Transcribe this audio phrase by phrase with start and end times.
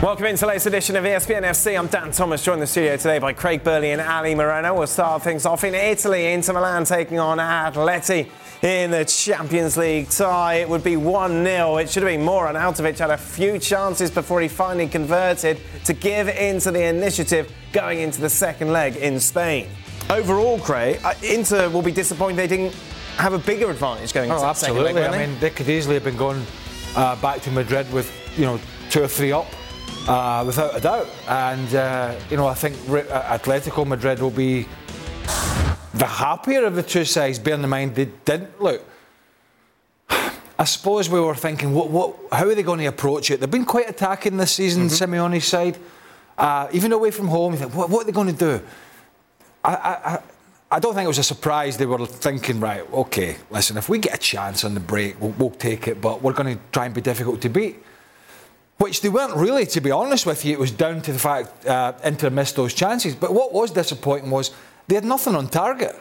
[0.00, 1.76] Welcome into latest edition of ESPN FC.
[1.76, 4.72] I'm Dan Thomas, joined in the studio today by Craig Burley and Ali Moreno.
[4.72, 6.32] We'll start things off in Italy.
[6.32, 8.30] Inter Milan taking on Atleti
[8.62, 10.54] in the Champions League tie.
[10.60, 11.78] It would be 1 0.
[11.78, 15.58] It should have been more, and Arnautovic had a few chances before he finally converted
[15.84, 19.66] to give into the initiative going into the second leg in Spain.
[20.10, 22.72] Overall, Craig, uh, Inter will be disappointed they didn't
[23.16, 24.96] have a bigger advantage going into oh, the second leg.
[24.96, 25.18] Absolutely.
[25.18, 26.46] I mean, they could easily have been going
[26.94, 29.48] uh, back to Madrid with, you know, two or three up.
[30.08, 31.06] Uh, without a doubt.
[31.28, 34.66] And, uh, you know, I think uh, Atletico Madrid will be
[35.92, 38.82] the happier of the two sides, bearing in mind they didn't look.
[40.08, 43.40] I suppose we were thinking, what, what, how are they going to approach it?
[43.40, 45.12] They've been quite attacking this season, mm-hmm.
[45.12, 45.76] Simeone's side.
[46.38, 48.62] Uh, even away from home, you think, what, what are they going to do?
[49.62, 50.18] I, I,
[50.70, 53.98] I don't think it was a surprise they were thinking, right, okay, listen, if we
[53.98, 56.86] get a chance on the break, we'll, we'll take it, but we're going to try
[56.86, 57.84] and be difficult to beat
[58.78, 60.52] which they weren't really, to be honest with you.
[60.52, 63.14] It was down to the fact uh, Inter missed those chances.
[63.14, 64.52] But what was disappointing was
[64.86, 65.94] they had nothing on target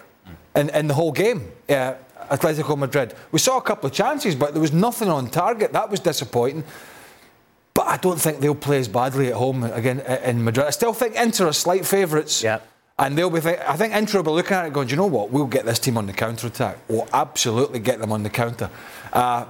[0.56, 1.52] in, in the whole game.
[1.68, 1.96] Uh,
[2.30, 3.14] Atletico Madrid.
[3.32, 5.74] We saw a couple of chances, but there was nothing on target.
[5.74, 6.64] That was disappointing.
[7.74, 10.68] But I don't think they'll play as badly at home again in Madrid.
[10.68, 12.44] I still think Inter are slight favourites.
[12.44, 12.60] Yeah.
[13.00, 13.40] And they'll be.
[13.40, 15.30] Th- I think Inter will be looking at it, going, "Do you know what?
[15.30, 16.80] We'll get this team on the counter attack.
[16.88, 18.72] We'll absolutely get them on the counter."
[19.14, 19.46] Uh,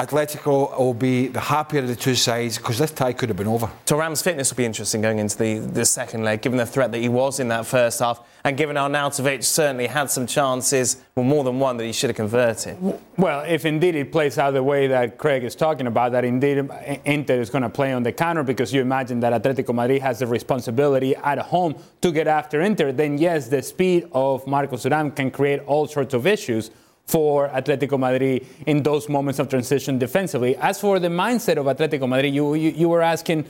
[0.00, 3.46] Atletico will be the happier of the two sides because this tie could have been
[3.46, 3.70] over.
[3.84, 7.00] Thuram's fitness will be interesting going into the, the second leg, given the threat that
[7.00, 11.44] he was in that first half, and given Arnautovic certainly had some chances, well, more
[11.44, 12.78] than one, that he should have converted.
[13.18, 16.70] Well, if indeed it plays out the way that Craig is talking about, that indeed
[17.04, 20.20] Inter is going to play on the counter because you imagine that Atletico Madrid has
[20.20, 25.14] the responsibility at home to get after Inter, then yes, the speed of Marcus Thuram
[25.14, 26.70] can create all sorts of issues
[27.10, 30.56] for Atletico Madrid in those moments of transition defensively.
[30.56, 33.46] As for the mindset of Atletico Madrid, you, you, you were asking,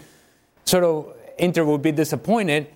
[0.64, 2.68] sort of, Inter would be disappointed.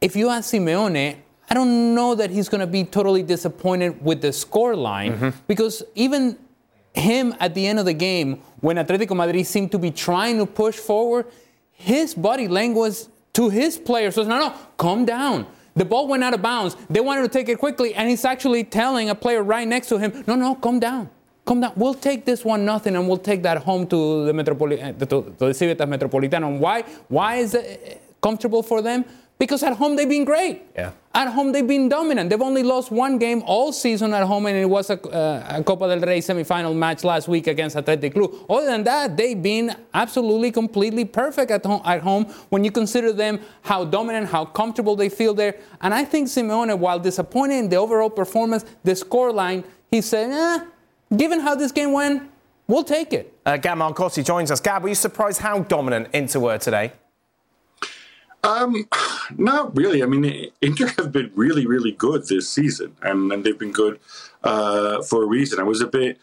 [0.00, 1.16] If you ask Simeone,
[1.50, 5.30] I don't know that he's going to be totally disappointed with the score line mm-hmm.
[5.48, 6.38] because even
[6.94, 10.46] him at the end of the game, when Atletico Madrid seemed to be trying to
[10.46, 11.26] push forward,
[11.72, 12.98] his body language
[13.32, 15.46] to his players was no, no, calm down.
[15.76, 16.76] The ball went out of bounds.
[16.88, 19.98] They wanted to take it quickly, and he's actually telling a player right next to
[19.98, 21.10] him, no, no, calm down.
[21.44, 21.72] Calm down.
[21.76, 25.06] We'll take this one nothing, and we'll take that home to the Metropoli- eh, to,
[25.06, 26.58] to the Civitas Metropolitano.
[26.58, 26.82] Why?
[27.08, 29.04] Why is it comfortable for them?
[29.44, 30.62] Because at home they've been great.
[30.74, 30.92] Yeah.
[31.14, 32.30] At home they've been dominant.
[32.30, 35.62] They've only lost one game all season at home, and it was a, uh, a
[35.62, 38.32] Copa del Rey semifinal match last week against Athletic Club.
[38.48, 43.12] Other than that, they've been absolutely, completely perfect at home, at home when you consider
[43.12, 45.56] them how dominant, how comfortable they feel there.
[45.82, 50.64] And I think Simeone, while disappointed in the overall performance, the scoreline, he said, eh,
[51.14, 52.22] given how this game went,
[52.66, 53.38] we'll take it.
[53.44, 54.58] Uh, Gab Marcotti joins us.
[54.58, 56.94] Gab, were you surprised how dominant Inter were today?
[58.44, 58.86] Um,
[59.36, 60.02] not really.
[60.02, 63.98] I mean, Inter have been really, really good this season, and, and they've been good
[64.42, 65.58] uh, for a reason.
[65.58, 66.18] I was a bit.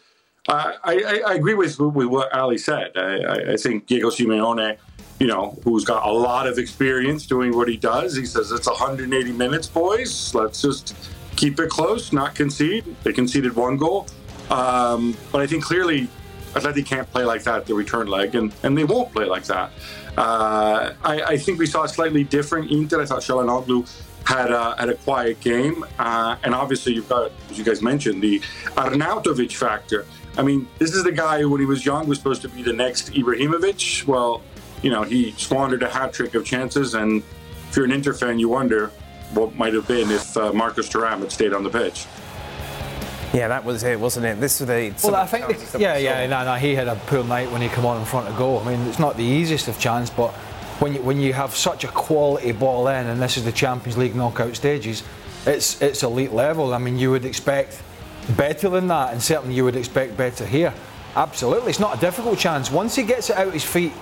[0.48, 2.92] Uh, I, I, agree with with what Ali said.
[2.96, 4.76] I, I think Diego Simeone,
[5.20, 8.66] you know, who's got a lot of experience doing what he does, he says it's
[8.66, 10.34] 180 minutes, boys.
[10.34, 10.96] Let's just
[11.36, 12.84] keep it close, not concede.
[13.04, 14.08] They conceded one goal,
[14.50, 16.08] um, but I think clearly
[16.54, 19.70] Atleti can't play like that the return leg, and, and they won't play like that.
[20.16, 23.00] Uh, I, I, think we saw a slightly different Inter.
[23.00, 23.88] I thought Calhanoglu
[24.26, 28.22] had a, had a quiet game, uh, and obviously you've got, as you guys mentioned,
[28.22, 28.40] the
[28.76, 30.04] Arnautovic factor.
[30.36, 32.62] I mean, this is the guy who, when he was young, was supposed to be
[32.62, 34.06] the next Ibrahimovic.
[34.06, 34.42] Well,
[34.82, 37.22] you know, he squandered a hat trick of chances, and
[37.70, 38.88] if you're an Inter fan, you wonder
[39.32, 42.06] what might have been if uh, Marcus Thuram had stayed on the pitch.
[43.32, 44.40] Yeah, that was it, wasn't it?
[44.40, 44.94] This was the.
[45.04, 45.46] Well, I think.
[45.72, 48.04] The, yeah, yeah, no, no, he had a poor night when he came on in
[48.04, 48.58] front of goal.
[48.58, 50.32] I mean, it's not the easiest of chance, but
[50.80, 53.96] when you when you have such a quality ball in, and this is the Champions
[53.96, 55.02] League knockout stages,
[55.46, 56.74] it's it's elite level.
[56.74, 57.80] I mean, you would expect
[58.36, 60.74] better than that, and certainly you would expect better here.
[61.16, 62.70] Absolutely, it's not a difficult chance.
[62.70, 63.92] Once he gets it out his feet,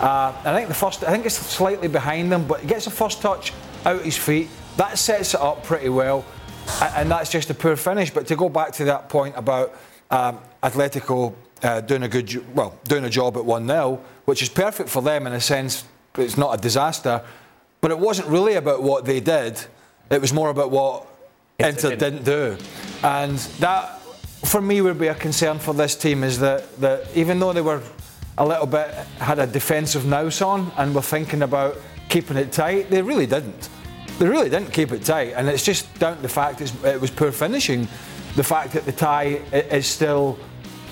[0.00, 2.90] uh, I think the first, I think it's slightly behind him, but he gets the
[2.90, 3.52] first touch
[3.84, 4.48] out his feet.
[4.76, 6.24] That sets it up pretty well
[6.96, 8.10] and that's just a poor finish.
[8.10, 9.74] But to go back to that point about
[10.10, 14.48] um, Atletico uh, doing a good, well, doing a job at one 0 which is
[14.48, 15.84] perfect for them in a sense.
[16.16, 17.22] It's not a disaster,
[17.80, 19.60] but it wasn't really about what they did.
[20.10, 21.06] It was more about what
[21.58, 22.24] yes, Inter didn't.
[22.24, 22.64] didn't do,
[23.02, 24.00] and that
[24.44, 27.60] for me would be a concern for this team is that, that even though they
[27.60, 27.82] were
[28.38, 28.88] a little bit
[29.18, 31.76] had a defensive nous on and were thinking about
[32.08, 33.68] keeping it tight, they really didn't.
[34.20, 37.10] They really didn't keep it tight, and it's just down to the fact it was
[37.10, 37.88] poor finishing.
[38.36, 40.38] The fact that the tie is still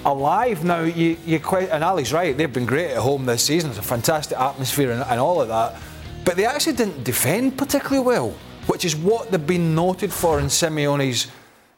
[0.06, 0.64] alive.
[0.64, 3.68] Now, you, you quite, and Ali's right, they've been great at home this season.
[3.68, 5.76] It's a fantastic atmosphere and, and all of that.
[6.24, 8.30] But they actually didn't defend particularly well,
[8.66, 11.30] which is what they've been noted for in Simeone's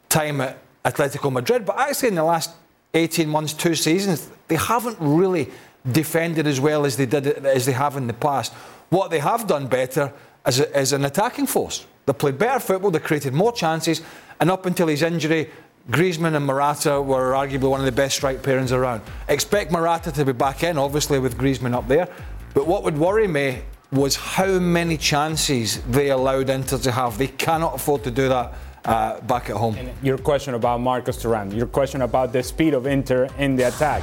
[0.08, 1.66] time at Atletico Madrid.
[1.66, 2.52] But actually, in the last
[2.94, 5.50] 18 months, two seasons, they haven't really
[5.90, 8.52] defended as well as they did as they have in the past.
[8.90, 10.12] What they have done better
[10.46, 11.86] is, a, is an attacking force.
[12.06, 14.02] They played better football, they created more chances,
[14.40, 15.50] and up until his injury,
[15.90, 19.02] Griezmann and Morata were arguably one of the best strike pairings around.
[19.28, 22.08] Expect Morata to be back in, obviously, with Griezmann up there.
[22.54, 27.18] But what would worry me was how many chances they allowed Inter to have.
[27.18, 28.54] They cannot afford to do that
[28.84, 29.76] uh, back at home.
[29.76, 33.68] And your question about Marcus Thuram, your question about the speed of Inter in the
[33.68, 34.02] attack.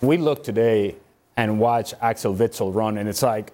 [0.00, 0.96] We look today
[1.36, 3.52] and watch Axel Witsel run, and it's like,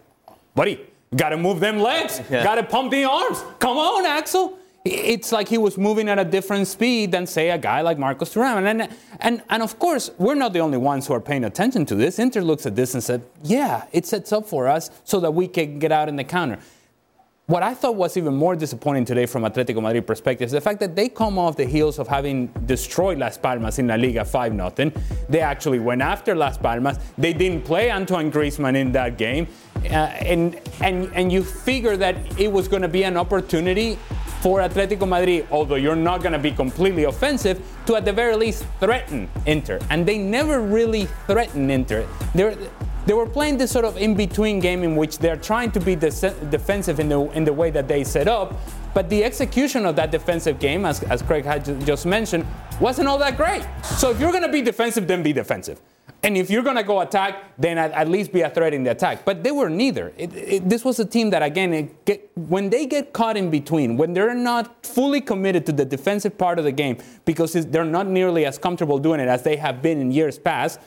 [0.55, 0.81] buddy,
[1.17, 2.43] got to move them legs, yeah.
[2.43, 3.43] got to pump the arms.
[3.59, 7.57] Come on, Axel it's like he was moving at a different speed than say a
[7.57, 8.67] guy like Marcus Thuram.
[8.67, 8.89] And,
[9.21, 12.19] and, and of course, we're not the only ones who are paying attention to this.
[12.19, 15.49] Inter looks at this and said, yeah, it sets up for us so that we
[15.49, 16.59] can get out in the counter.
[17.47, 20.81] What I thought was even more disappointing today from Atletico Madrid perspective is the fact
[20.81, 24.53] that they come off the heels of having destroyed Las Palmas in La Liga 5
[24.77, 24.93] 0.
[25.29, 26.99] They actually went after Las Palmas.
[27.19, 29.47] They didn't play Antoine Griezmann in that game.
[29.77, 33.99] Uh, and, and, and you figure that it was going to be an opportunity
[34.41, 38.37] for Atletico Madrid, although you're not going to be completely offensive, to at the very
[38.37, 39.79] least threaten Inter.
[39.91, 42.07] And they never really threatened Inter.
[42.35, 42.57] They're,
[43.07, 46.11] they were playing this sort of in-between game in which they're trying to be de-
[46.51, 48.55] defensive in the in the way that they set up,
[48.95, 52.47] but the execution of that defensive game, as, as Craig had just mentioned,
[52.81, 53.67] wasn't all that great.
[53.83, 55.81] So if you're going to be defensive, then be defensive.
[56.25, 58.83] And if you're going to go attack, then at, at, least be a threat in
[58.83, 59.27] the attack.
[59.27, 60.11] But they were neither.
[60.17, 63.99] It, it, this was a team that, again, get, when they get caught in between,
[63.99, 68.07] when they're not fully committed to the defensive part of the game because they're not
[68.07, 70.81] nearly as comfortable doing it as they have been in years past,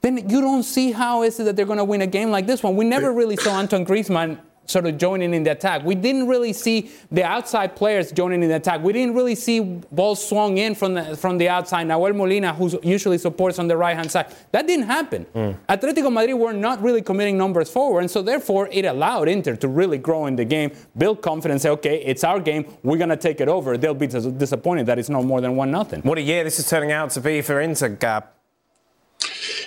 [0.00, 2.48] then you don't see how is it that they're going to win a game like
[2.48, 2.74] this one.
[2.74, 5.84] We never really saw Anton Griezmann sort of joining in the attack.
[5.84, 8.82] We didn't really see the outside players joining in the attack.
[8.82, 11.86] We didn't really see balls swung in from the from the outside.
[11.86, 15.26] Nahuel Molina, who usually supports on the right hand side, that didn't happen.
[15.34, 15.56] Mm.
[15.68, 19.68] Atletico Madrid were not really committing numbers forward, and so therefore it allowed Inter to
[19.68, 21.62] really grow in the game, build confidence.
[21.62, 22.64] Say, okay, it's our game.
[22.82, 23.76] We're gonna take it over.
[23.76, 26.00] They'll be disappointed that it's no more than one nothing.
[26.02, 28.24] What a year this is turning out to be for Inter, Gab.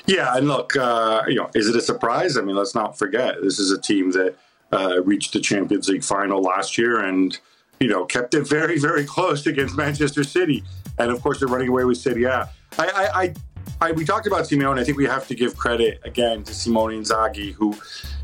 [0.07, 2.37] Yeah, and look, uh, you know, is it a surprise?
[2.37, 4.35] I mean, let's not forget this is a team that
[4.71, 7.37] uh, reached the Champions League final last year and,
[7.79, 10.63] you know, kept it very, very close against Manchester City.
[10.97, 12.21] And of course, they're running away with City.
[12.21, 12.47] Yeah.
[12.77, 13.33] I, I, I,
[13.79, 14.79] I, we talked about Simeone.
[14.79, 17.75] I think we have to give credit again to Simone Inzaghi, who,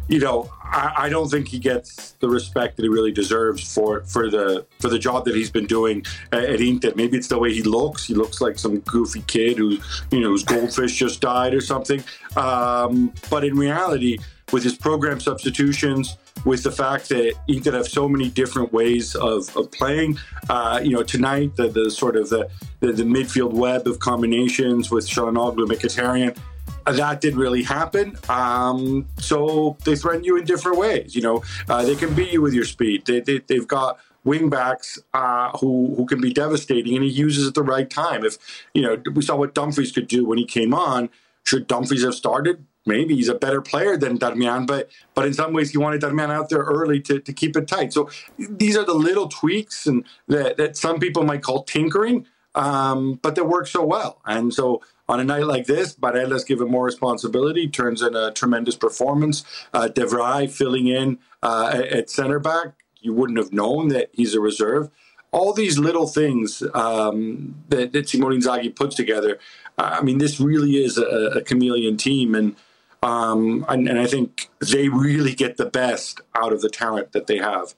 [0.07, 4.03] you know, I, I, don't think he gets the respect that he really deserves for
[4.05, 6.93] for the for the job that he's been doing at, at Inter.
[6.95, 8.05] Maybe it's the way he looks.
[8.05, 9.77] He looks like some goofy kid who,
[10.11, 12.03] you know, whose goldfish just died or something.
[12.35, 14.17] Um, but in reality,
[14.51, 19.55] with his program substitutions, with the fact that Inter have so many different ways of,
[19.55, 20.17] of playing.
[20.49, 22.49] Uh, you know, tonight the, the sort of the,
[22.79, 26.37] the, the midfield web of combinations with Calhanoglu, Mkhitaryan,
[26.85, 28.17] uh, that didn't really happen.
[28.29, 31.15] Um, so they threaten you in different ways.
[31.15, 33.05] You know, uh, they can beat you with your speed.
[33.05, 37.53] They, they, they've got wingbacks uh, who who can be devastating, and he uses at
[37.53, 38.25] the right time.
[38.25, 38.37] If
[38.73, 41.09] you know, we saw what Dumfries could do when he came on.
[41.45, 42.65] Should Dumfries have started?
[42.85, 46.29] Maybe he's a better player than Darmian, but but in some ways he wanted Darmian
[46.29, 47.93] out there early to, to keep it tight.
[47.93, 53.19] So these are the little tweaks and that, that some people might call tinkering, um,
[53.21, 54.21] but that work so well.
[54.25, 58.75] And so on a night like this, Barella's given more responsibility, turns in a tremendous
[58.75, 59.43] performance.
[59.73, 59.89] Uh,
[60.47, 64.89] filling in uh, at center back, you wouldn't have known that he's a reserve.
[65.31, 69.39] All these little things um, that, that Simone Inzaghi puts together.
[69.77, 72.55] I mean, this really is a, a chameleon team, and
[73.03, 77.27] um, and, and I think they really get the best out of the talent that
[77.27, 77.75] they have.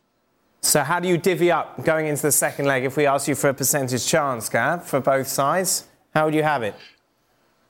[0.62, 3.36] So, how do you divvy up going into the second leg if we ask you
[3.36, 5.88] for a percentage chance, Gab, for both sides?
[6.14, 6.76] How would you have it?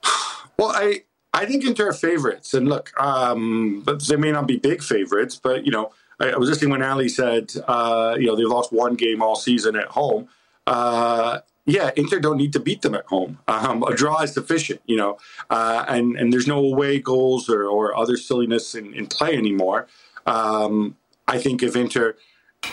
[0.57, 2.53] Well, I, I think Inter are favorites.
[2.53, 6.47] And look, um, they may not be big favorites, but, you know, I, I was
[6.47, 10.29] listening when Ali said, uh, you know, they've lost one game all season at home.
[10.65, 13.39] Uh, yeah, Inter don't need to beat them at home.
[13.47, 15.17] Um, a draw is sufficient, you know,
[15.49, 19.87] uh, and and there's no away goals or, or other silliness in, in play anymore.
[20.27, 20.95] Um,
[21.27, 22.15] I think if Inter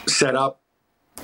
[0.07, 0.61] set up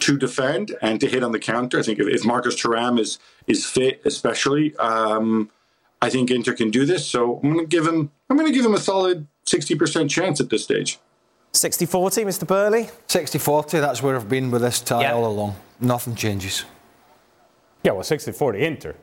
[0.01, 3.19] to defend and to hit on the counter, I think if, if Marcus Thuram is
[3.47, 5.51] is fit, especially, um,
[6.01, 7.07] I think Inter can do this.
[7.07, 10.11] So I'm going to give him I'm going to give him a solid sixty percent
[10.11, 10.99] chance at this stage.
[11.51, 12.47] 60-40, Mr.
[12.47, 12.91] Burley?
[13.09, 15.15] 60-40, that's where I've been with this tie yeah.
[15.15, 15.57] all along.
[15.81, 16.67] Nothing changes.
[17.83, 18.95] Yeah, well, 60 40 Inter.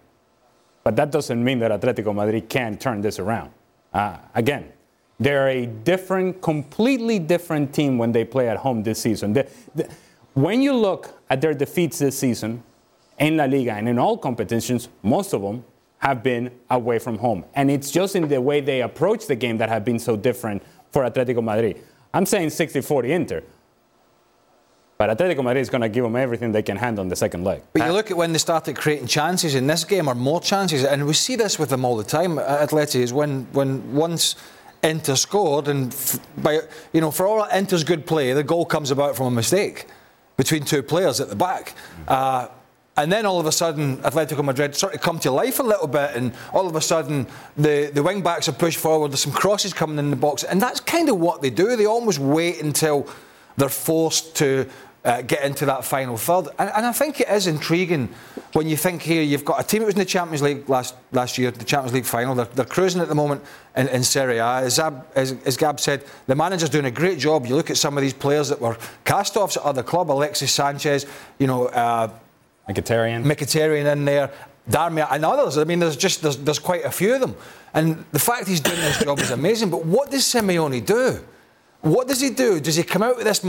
[0.84, 3.51] But that doesn't mean that Atletico Madrid can turn this around.
[3.94, 4.72] Uh, again,
[5.20, 9.34] they're a different, completely different team when they play at home this season.
[9.34, 9.89] The, the,
[10.34, 12.62] when you look at their defeats this season
[13.17, 15.63] in La Liga and in all competitions, most of them
[16.00, 17.46] have been away from home.
[17.55, 20.62] And it's just in the way they approach the game that have been so different
[20.91, 21.82] for Atletico Madrid.
[22.13, 23.44] I'm saying 60 40 Inter.
[24.97, 27.43] But Atletico Madrid is going to give them everything they can handle in the second
[27.43, 27.61] leg.
[27.73, 30.85] But you look at when they started creating chances in this game, or more chances,
[30.85, 32.37] and we see this with them all the time.
[32.37, 34.35] Atleti is when when once
[34.83, 35.93] Inter scored, and
[36.37, 36.61] by
[36.93, 39.87] you know for all Inter's good play, the goal comes about from a mistake
[40.37, 41.73] between two players at the back.
[42.07, 42.47] Uh,
[42.97, 45.87] and then all of a sudden, Atletico Madrid sort of come to life a little
[45.87, 49.11] bit, and all of a sudden, the, the wing backs are pushed forward.
[49.11, 51.75] There's some crosses coming in the box, and that's kind of what they do.
[51.75, 53.09] They almost wait until
[53.57, 54.69] they're forced to
[55.05, 56.47] uh, get into that final third.
[56.57, 58.09] And, and, I think it is intriguing
[58.53, 60.95] when you think here you've got a team that was in the Champions League last,
[61.12, 62.33] last year, the Champions League final.
[62.33, 63.43] They're, they're cruising at the moment
[63.77, 64.57] in, in Serie A.
[64.57, 67.45] As, Ab, as, as, Gab said, the manager's doing a great job.
[67.45, 70.51] You look at some of these players that were cast offs at other club, Alexis
[70.51, 71.05] Sanchez,
[71.38, 71.67] you know.
[71.67, 72.09] Uh,
[72.67, 73.24] Mkhitaryan.
[73.24, 74.31] Mkhitaryan in there.
[74.67, 75.59] Darmian and others.
[75.59, 77.35] I mean, there's just there's, there's quite a few of them,
[77.75, 79.69] and the fact he's doing this job is amazing.
[79.69, 81.24] But what does Simeone do?
[81.81, 82.59] What does he do?
[82.59, 83.43] Does he come out with this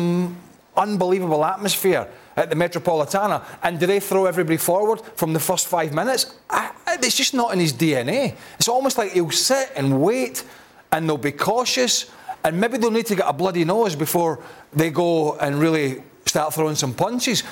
[0.77, 3.45] unbelievable atmosphere at the Metropolitana.
[3.63, 6.35] And do they throw everybody forward from the first five minutes?
[6.51, 8.35] I, it's just not in his DNA.
[8.59, 10.45] It's almost like he'll sit and wait
[10.93, 12.11] and they'll be cautious
[12.45, 14.39] and maybe they'll need to get a bloody nose before
[14.73, 17.43] they go and really start throwing some punches.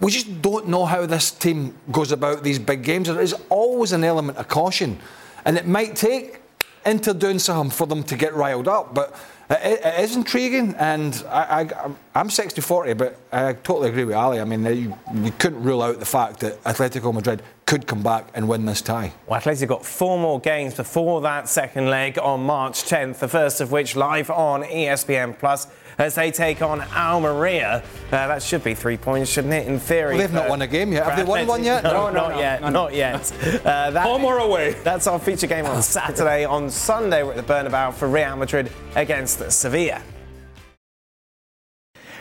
[0.00, 3.08] We just don't know how this team goes about these big games.
[3.08, 4.98] There is always an element of caution.
[5.44, 6.40] And it might take
[6.84, 8.94] Inter doing something for them to get riled up.
[8.94, 9.14] But
[9.60, 14.40] it, is intriguing, and I, am 60 40, but I totally agree with Ali.
[14.40, 18.28] I mean, you, you couldn't rule out the fact that Atletico Madrid could come back
[18.34, 19.12] and win this tie.
[19.26, 23.60] Well, Atletico got four more games before that second leg on March 10th, the first
[23.60, 25.66] of which live on ESPN Plus
[26.02, 27.82] as they take on Almeria.
[28.06, 30.16] Uh, that should be three points, shouldn't it, in theory?
[30.16, 31.06] Well, they've not won a game yet.
[31.06, 31.84] Have they won one yet?
[31.84, 32.60] No, no, not no, yet.
[32.60, 33.32] No, not yet.
[33.62, 34.72] Uh, that, Home or away?
[34.82, 36.44] That's our feature game on Saturday.
[36.44, 40.02] on Sunday, we're at the Bernabeu for Real Madrid against Sevilla.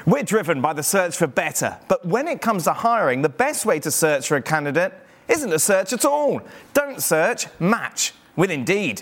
[0.06, 3.66] We're driven by the search for better, but when it comes to hiring, the best
[3.66, 4.94] way to search for a candidate
[5.28, 6.42] isn't a search at all.
[6.74, 9.02] Don't search, match with Indeed.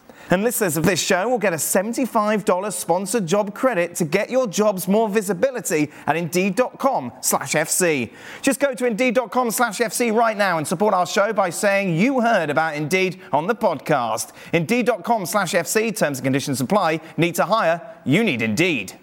[0.31, 4.47] And listeners of this show will get a $75 sponsored job credit to get your
[4.47, 8.11] jobs more visibility at Indeed.com slash FC.
[8.41, 12.21] Just go to Indeed.com slash FC right now and support our show by saying you
[12.21, 14.31] heard about Indeed on the podcast.
[14.53, 17.01] Indeed.com slash FC, terms and conditions apply.
[17.17, 17.81] Need to hire?
[18.05, 18.93] You need Indeed.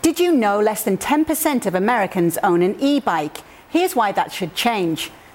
[0.00, 3.38] Did you know less than 10% of Americans own an e-bike?
[3.68, 5.10] Here's why that should change.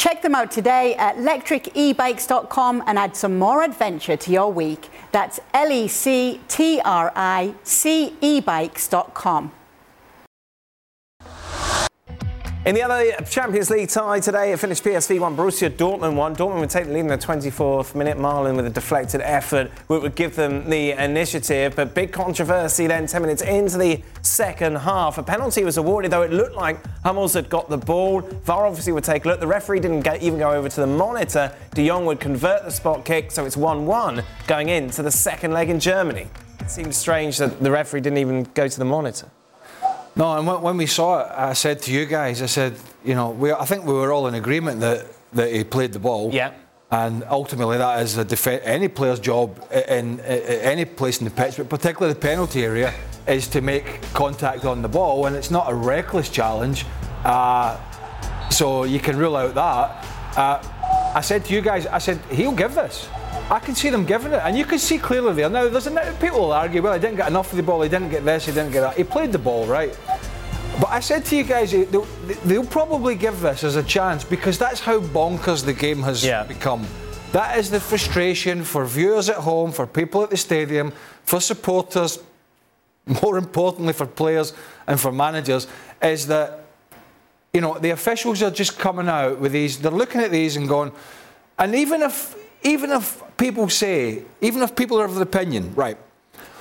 [0.00, 4.88] Check them out today at lectricebikes.com and add some more adventure to your week.
[5.12, 8.40] That's L E C T R I C E
[12.66, 16.36] In the other Champions League tie today, it finished PSV 1, Borussia Dortmund 1.
[16.36, 18.18] Dortmund would take the lead in the 24th minute.
[18.18, 21.74] Malen with a deflected effort which would give them the initiative.
[21.74, 25.16] But big controversy then 10 minutes into the second half.
[25.16, 28.20] A penalty was awarded, though it looked like Hummels had got the ball.
[28.20, 29.40] VAR obviously would take a look.
[29.40, 31.50] The referee didn't even go over to the monitor.
[31.72, 35.52] De Jong would convert the spot kick, so it's 1 1 going into the second
[35.52, 36.28] leg in Germany.
[36.60, 39.30] It seems strange that the referee didn't even go to the monitor.
[40.20, 43.30] No, and when we saw it, I said to you guys, I said, you know,
[43.30, 46.30] we, I think we were all in agreement that, that he played the ball.
[46.30, 46.52] Yeah.
[46.90, 51.24] And ultimately, that is a def- any player's job in, in, in, any place in
[51.24, 52.92] the pitch, but particularly the penalty area,
[53.26, 56.84] is to make contact on the ball, and it's not a reckless challenge.
[57.24, 57.80] Uh,
[58.50, 60.36] so you can rule out that.
[60.36, 63.08] Uh, I said to you guys, I said he'll give this.
[63.50, 65.48] I can see them giving it, and you can see clearly there.
[65.48, 67.88] Now, there's a, people will argue, well, he didn't get enough of the ball, he
[67.88, 68.96] didn't get this, he didn't get that.
[68.96, 69.96] He played the ball right.
[70.80, 72.06] But I said to you guys, they'll,
[72.46, 76.42] they'll, probably give this as a chance because that's how bonkers the game has yeah.
[76.42, 76.86] become.
[77.32, 80.92] That is the frustration for viewers at home, for people at the stadium,
[81.24, 82.18] for supporters,
[83.22, 84.54] more importantly for players
[84.86, 85.66] and for managers,
[86.02, 86.64] is that
[87.52, 89.78] you know the officials are just coming out with these.
[89.78, 90.92] They're looking at these and going,
[91.58, 95.98] and even if even if people say, even if people are of the opinion, right,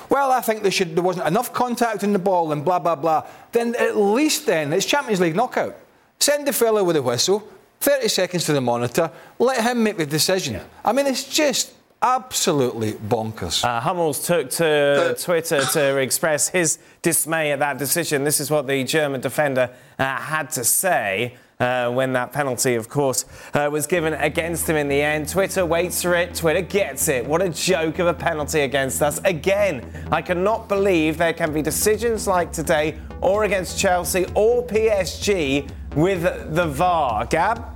[0.09, 2.95] well, I think there should there wasn't enough contact in the ball and blah blah
[2.95, 3.27] blah.
[3.51, 5.75] Then at least then it's Champions League knockout.
[6.19, 7.47] Send the fellow with a whistle,
[7.79, 10.55] 30 seconds to the monitor, let him make the decision.
[10.55, 10.63] Yeah.
[10.83, 13.63] I mean, it's just absolutely bonkers.
[13.63, 18.23] Uh, Hummels took to Twitter to express his dismay at that decision.
[18.23, 22.87] This is what the German defender uh, had to say uh, when that penalty, of
[22.87, 25.27] course, uh, was given against him in the end.
[25.27, 27.25] Twitter waits for it, Twitter gets it.
[27.25, 29.19] What a joke of a penalty against us.
[29.25, 35.69] Again, I cannot believe there can be decisions like today or against Chelsea or PSG
[35.95, 36.23] with
[36.55, 37.25] the VAR.
[37.25, 37.75] Gab?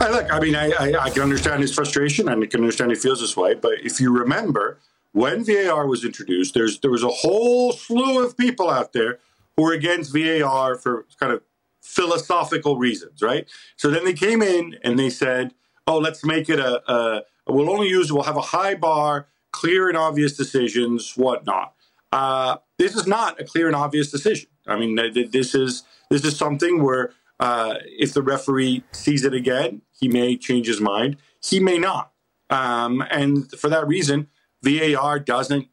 [0.00, 2.92] I look, I mean, I, I, I, can understand his frustration and I can understand
[2.92, 3.54] he feels this way.
[3.54, 4.78] But if you remember,
[5.12, 9.18] when VAR was introduced, there's there was a whole slew of people out there
[9.56, 11.42] who were against VAR for kind of
[11.88, 13.48] philosophical reasons, right?
[13.76, 15.54] So then they came in and they said,
[15.86, 19.88] "Oh, let's make it a, a we'll only use we'll have a high bar, clear
[19.88, 21.74] and obvious decisions, whatnot."
[22.12, 24.50] Uh, this is not a clear and obvious decision.
[24.66, 24.96] I mean,
[25.30, 30.36] this is this is something where uh, if the referee sees it again, he may
[30.36, 31.16] change his mind.
[31.42, 32.12] He may not,
[32.50, 34.28] um, and for that reason,
[34.62, 35.68] VAR doesn't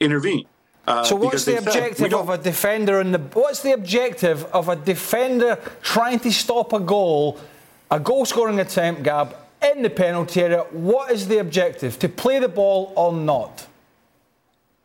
[0.00, 0.46] intervene.
[0.88, 4.76] Uh, so what's the objective of a defender in the what's the objective of a
[4.76, 7.38] defender trying to stop a goal,
[7.90, 10.64] a goal scoring attempt, Gab, in the penalty area?
[10.70, 11.98] What is the objective?
[11.98, 13.66] To play the ball or not?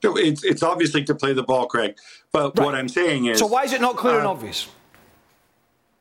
[0.02, 1.96] So it's it's obviously to play the ball, Craig.
[2.34, 2.66] But right.
[2.66, 4.68] what I'm saying is So why is it not clear uh, and obvious?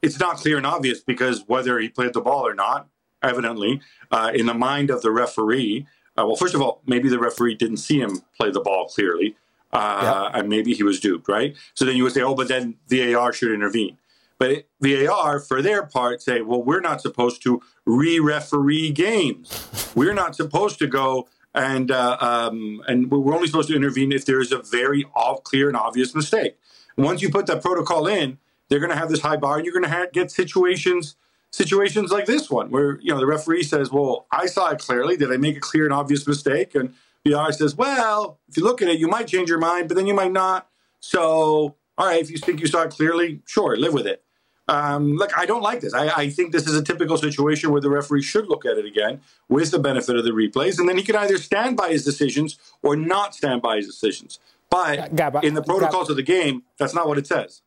[0.02, 2.88] It's not clear and obvious because whether he played the ball or not,
[3.22, 3.80] evidently,
[4.10, 5.86] uh, in the mind of the referee,
[6.18, 9.36] uh, well, first of all, maybe the referee didn't see him play the ball clearly
[9.72, 11.56] uh, and maybe he was duped, right?
[11.74, 13.98] So then you would say, oh, but then the VAR should intervene.
[14.38, 19.68] But VAR, for their part, say, well, we're not supposed to re-referee games.
[19.94, 24.24] We're not supposed to go and uh, um, and we're only supposed to intervene if
[24.24, 25.04] there is a very
[25.44, 26.56] clear and obvious mistake.
[26.96, 29.66] And once you put that protocol in, they're going to have this high bar, and
[29.66, 31.16] you're going to get situations
[31.50, 35.16] situations like this one where you know the referee says, "Well, I saw it clearly.
[35.16, 36.94] Did I make a clear and obvious mistake?" And
[37.26, 40.06] VR says, well, if you look at it, you might change your mind, but then
[40.06, 40.68] you might not.
[41.00, 44.22] So, all right, if you think you saw it clearly, sure, live with it.
[44.68, 45.92] Um, look, I don't like this.
[45.92, 48.86] I, I, think this is a typical situation where the referee should look at it
[48.86, 52.04] again with the benefit of the replays, and then he can either stand by his
[52.04, 54.38] decisions or not stand by his decisions.
[54.70, 57.62] But Gab, in the protocols Gab, of the game, that's not what it says.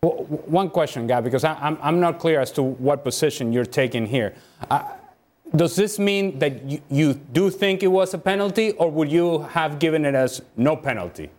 [0.00, 4.06] One question, Gab, because I, am I'm not clear as to what position you're taking
[4.06, 4.34] here.
[5.54, 9.42] Does this mean that you, you do think it was a penalty, or would you
[9.42, 11.30] have given it as no penalty?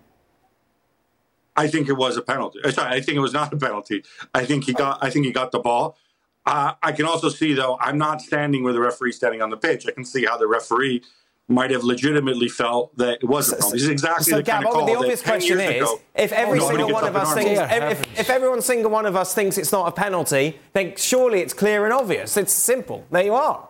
[1.56, 2.60] I think it was a penalty.
[2.64, 4.04] Uh, sorry, I think it was not a penalty.
[4.34, 5.00] I think he got.
[5.02, 5.98] I think he got the ball.
[6.46, 9.58] Uh, I can also see, though, I'm not standing where the referee standing on the
[9.58, 9.86] pitch.
[9.88, 11.04] I can see how the referee
[11.48, 13.74] might have legitimately felt that it was a penalty.
[13.74, 16.32] This is exactly so, the Gab, kind of call the obvious question is: ago, if
[16.32, 19.58] every oh, single one of us thinks, if, if every single one of us thinks
[19.58, 22.38] it's not a penalty, then surely it's clear and obvious.
[22.38, 23.06] It's simple.
[23.12, 23.68] There you are.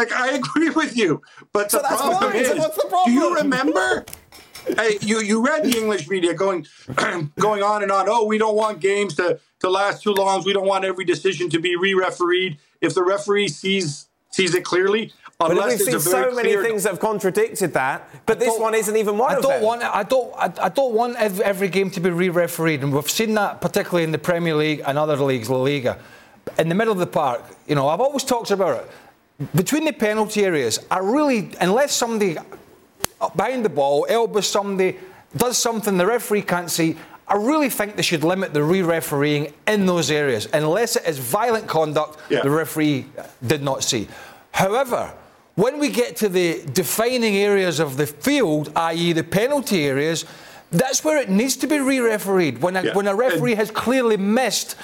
[0.00, 1.20] Like I agree with you,
[1.52, 3.12] but so the problem is, so what's the problem?
[3.12, 4.06] do you remember?
[4.66, 6.66] hey, you you read the English media going
[7.38, 8.06] going on and on.
[8.08, 10.42] Oh, we don't want games to to last too long.
[10.42, 12.58] We don't want every decision to be re-refereed.
[12.80, 17.00] If the referee sees sees it clearly, but we've seen so many things that have
[17.00, 19.62] contradicted that, but this one isn't even one I of don't them.
[19.62, 20.34] Want, I don't.
[20.34, 24.12] I, I don't want every game to be re-refereed, and we've seen that particularly in
[24.12, 25.98] the Premier League and other leagues, La Liga.
[26.58, 28.90] In the middle of the park, you know, I've always talked about it
[29.54, 32.36] between the penalty areas, I really, unless somebody
[33.36, 34.98] behind the ball elbows somebody,
[35.36, 36.96] does something the referee can't see,
[37.28, 41.68] I really think they should limit the re-refereeing in those areas, unless it is violent
[41.68, 42.42] conduct yeah.
[42.42, 43.06] the referee
[43.46, 44.08] did not see.
[44.50, 45.12] However,
[45.54, 50.24] when we get to the defining areas of the field, i.e., the penalty areas,
[50.72, 52.62] that's where it needs to be re-refereed.
[52.62, 52.94] When a, yeah.
[52.94, 54.74] when a referee has clearly missed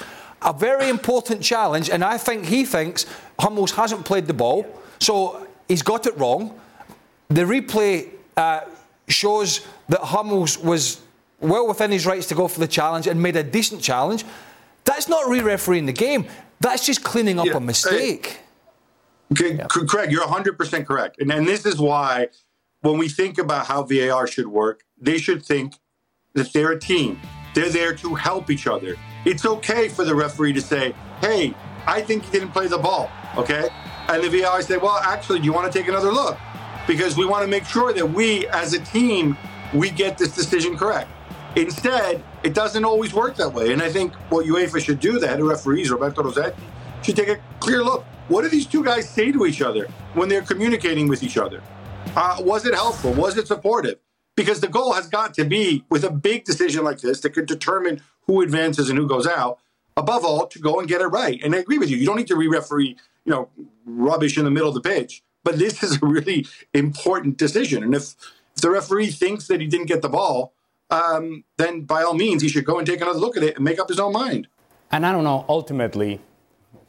[0.46, 3.04] a very important challenge, and I think he thinks
[3.38, 4.64] Hummels hasn't played the ball,
[5.00, 6.58] so he's got it wrong.
[7.28, 8.60] The replay uh,
[9.08, 11.00] shows that Hummels was
[11.40, 14.24] well within his rights to go for the challenge and made a decent challenge.
[14.84, 16.26] That's not re-refereeing the game.
[16.60, 18.38] That's just cleaning up yeah, a mistake.
[19.32, 19.66] Okay, yeah.
[19.66, 21.20] Craig, you're 100% correct.
[21.20, 22.28] And, and this is why
[22.82, 25.74] when we think about how VAR should work, they should think
[26.34, 27.20] that they're a team.
[27.54, 28.96] They're there to help each other.
[29.26, 31.52] It's okay for the referee to say, hey,
[31.86, 33.10] I think he didn't play the ball.
[33.36, 33.68] Okay.
[34.08, 36.38] And the VAR say, well, actually, do you want to take another look?
[36.86, 39.36] Because we want to make sure that we, as a team,
[39.74, 41.10] we get this decision correct.
[41.56, 43.72] Instead, it doesn't always work that way.
[43.72, 46.62] And I think what UEFA should do, the head of referees, Roberto Rossetti,
[47.02, 48.04] should take a clear look.
[48.28, 51.62] What do these two guys say to each other when they're communicating with each other?
[52.14, 53.12] Uh, was it helpful?
[53.12, 53.98] Was it supportive?
[54.36, 57.46] Because the goal has got to be, with a big decision like this that could
[57.46, 59.58] determine who advances and who goes out,
[59.96, 61.40] above all, to go and get it right.
[61.42, 61.96] And I agree with you.
[61.96, 63.48] You don't need to re-referee, you know,
[63.84, 65.22] rubbish in the middle of the pitch.
[65.44, 67.82] But this is a really important decision.
[67.82, 68.14] And if,
[68.54, 70.52] if the referee thinks that he didn't get the ball,
[70.90, 73.64] um, then by all means, he should go and take another look at it and
[73.64, 74.48] make up his own mind.
[74.92, 76.20] And I don't know, ultimately,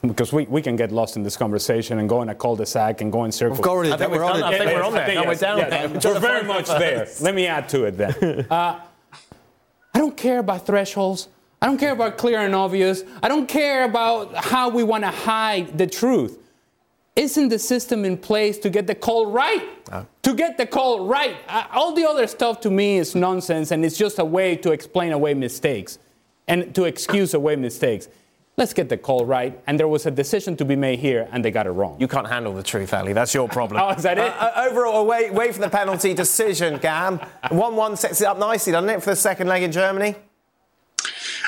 [0.02, 3.12] because we, we can get lost in this conversation and go in a cul-de-sac and
[3.12, 3.60] go in circles.
[3.60, 4.40] We've already, I think we're on it.
[4.42, 4.54] that.
[4.54, 5.26] I think we're on there.
[5.26, 5.90] We're down yes, there.
[5.90, 7.08] we're Just the very much there.
[7.22, 8.48] Let me add to it then.
[8.52, 8.80] Uh,
[9.98, 11.28] I don't care about thresholds.
[11.60, 13.02] I don't care about clear and obvious.
[13.24, 16.38] I don't care about how we want to hide the truth.
[17.16, 19.68] Isn't the system in place to get the call right?
[19.92, 20.06] Ah.
[20.22, 21.36] To get the call right.
[21.72, 25.14] All the other stuff to me is nonsense and it's just a way to explain
[25.14, 25.98] away mistakes
[26.48, 28.08] and to excuse away mistakes.
[28.60, 29.62] Let's get the call right.
[29.68, 31.96] And there was a decision to be made here and they got it wrong.
[32.00, 33.14] You can't handle the truth, Ali.
[33.14, 33.80] That's your problem.
[33.88, 34.34] Oh, is that it?
[34.34, 37.24] Uh, uh, overall, away, wait for the penalty decision, Gab.
[37.52, 40.16] 1 1 sets it up nicely, doesn't it, for the second leg in Germany?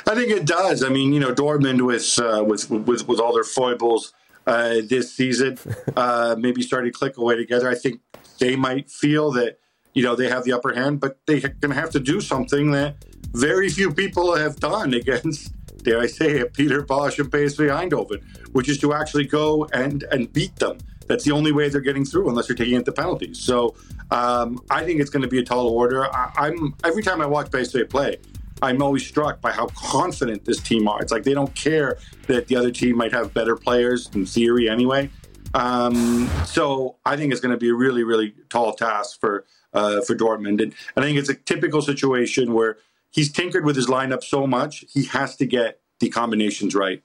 [0.07, 0.83] I think it does.
[0.83, 4.13] I mean, you know, Dortmund with uh, with, with with all their foibles
[4.45, 5.57] uh, this season,
[5.95, 7.67] uh, maybe starting to click away together.
[7.67, 8.01] I think
[8.37, 9.57] they might feel that
[9.95, 12.69] you know they have the upper hand, but they're going to have to do something
[12.71, 17.69] that very few people have done against, dare I say it, Peter Bosz and PSV
[17.69, 18.21] Eindhoven,
[18.53, 20.77] which is to actually go and and beat them.
[21.07, 23.39] That's the only way they're getting through, unless you're taking it to penalties.
[23.39, 23.75] So
[24.11, 26.05] um, I think it's going to be a tall order.
[26.05, 28.17] I, I'm every time I watch PSV play.
[28.61, 31.01] I'm always struck by how confident this team are.
[31.01, 34.69] It's like they don't care that the other team might have better players in theory
[34.69, 35.09] anyway.
[35.53, 40.01] Um, so I think it's going to be a really, really tall task for uh,
[40.01, 42.77] for Dortmund, and I think it's a typical situation where
[43.11, 47.03] he's tinkered with his lineup so much he has to get the combinations right.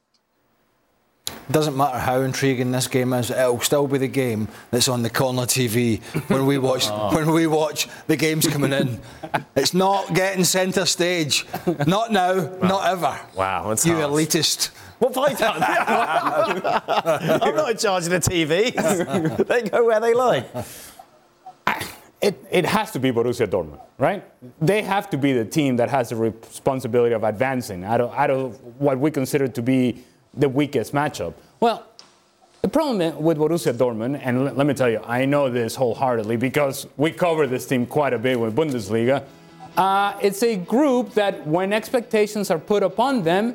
[1.51, 5.11] Doesn't matter how intriguing this game is, it'll still be the game that's on the
[5.11, 9.01] corner TV when we watch when we watch the games coming in.
[9.55, 11.47] It's not getting centre stage.
[11.87, 13.19] Not now, not ever.
[13.35, 14.07] Wow, that's you harsh.
[14.07, 14.71] elitist.
[14.99, 15.63] What have I done?
[17.43, 19.47] I'm not in charge of the TV.
[19.49, 20.47] they go where they like.
[22.25, 24.25] It, it has to be Borussia Dortmund, right?
[24.61, 28.31] They have to be the team that has the responsibility of advancing out of, out
[28.31, 31.35] of what we consider to be the weakest matchup.
[31.61, 31.87] Well,
[32.63, 36.39] the problem with Borussia Dortmund, and l- let me tell you, I know this wholeheartedly
[36.39, 39.23] because we cover this team quite a bit with Bundesliga.
[39.77, 43.55] Uh, it's a group that, when expectations are put upon them,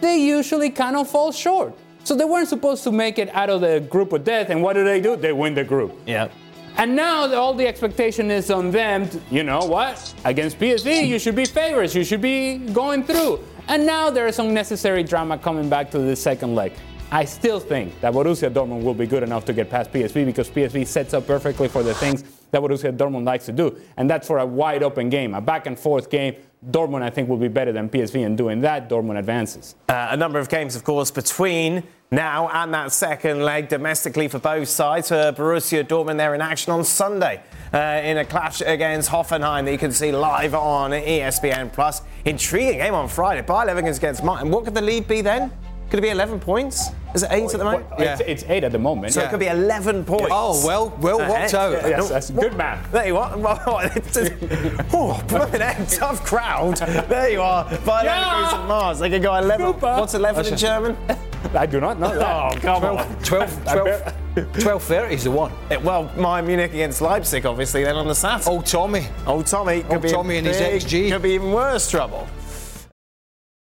[0.00, 1.74] they usually kind of fall short.
[2.04, 4.74] So they weren't supposed to make it out of the group of death, and what
[4.74, 5.16] do they do?
[5.16, 5.98] They win the group.
[6.06, 6.28] Yeah.
[6.76, 9.08] And now all the expectation is on them.
[9.08, 10.12] To, you know what?
[10.24, 11.94] Against PSV, you should be favorites.
[11.94, 13.40] You should be going through.
[13.68, 16.72] And now there is unnecessary drama coming back to the second leg.
[17.12, 20.50] I still think that Borussia Dortmund will be good enough to get past PSV because
[20.50, 23.76] PSV sets up perfectly for the things that Borussia Dortmund likes to do.
[23.96, 26.36] And that's for a wide open game, a back and forth game.
[26.70, 28.88] Dortmund, I think, will be better than PSV in doing that.
[28.88, 29.74] Dortmund advances.
[29.88, 34.38] Uh, a number of games, of course, between now and that second leg domestically for
[34.38, 35.08] both sides.
[35.08, 39.72] For Borussia Dortmund, they're in action on Sunday uh, in a clash against Hoffenheim that
[39.72, 42.02] you can see live on ESPN Plus.
[42.24, 43.42] Intriguing game on Friday.
[43.42, 44.50] Bayer Leverkusen against Martin.
[44.50, 45.52] What could the lead be then?
[45.94, 46.88] Could it be 11 points?
[47.14, 47.86] Is it eight at the moment?
[47.98, 49.12] It's, it's eight at the moment.
[49.12, 50.26] So it could be 11 points.
[50.28, 51.70] Oh, well, well Uh, worked out.
[51.88, 52.90] Yes, that's good math.
[52.90, 53.30] There you are.
[54.92, 56.78] Oh, blooming heck, tough crowd.
[56.78, 57.62] There you are.
[57.86, 58.24] Bayer Yeah.
[58.24, 58.98] Leverkusen Mars.
[58.98, 59.66] They could go 11.
[59.66, 59.96] Super.
[60.00, 60.96] What's 11 in That's German?
[61.54, 62.56] I do not know that.
[62.56, 63.22] Oh, come on.
[63.22, 65.52] 12, 12, 12.30 is the one.
[65.70, 68.50] Eh, Well, Bayern Munich against Leipzig, obviously, then on the Saturday.
[68.50, 69.06] Old Tommy.
[69.28, 71.12] Old Tommy could Old be Tommy and his XG.
[71.12, 72.26] Could be even worse trouble.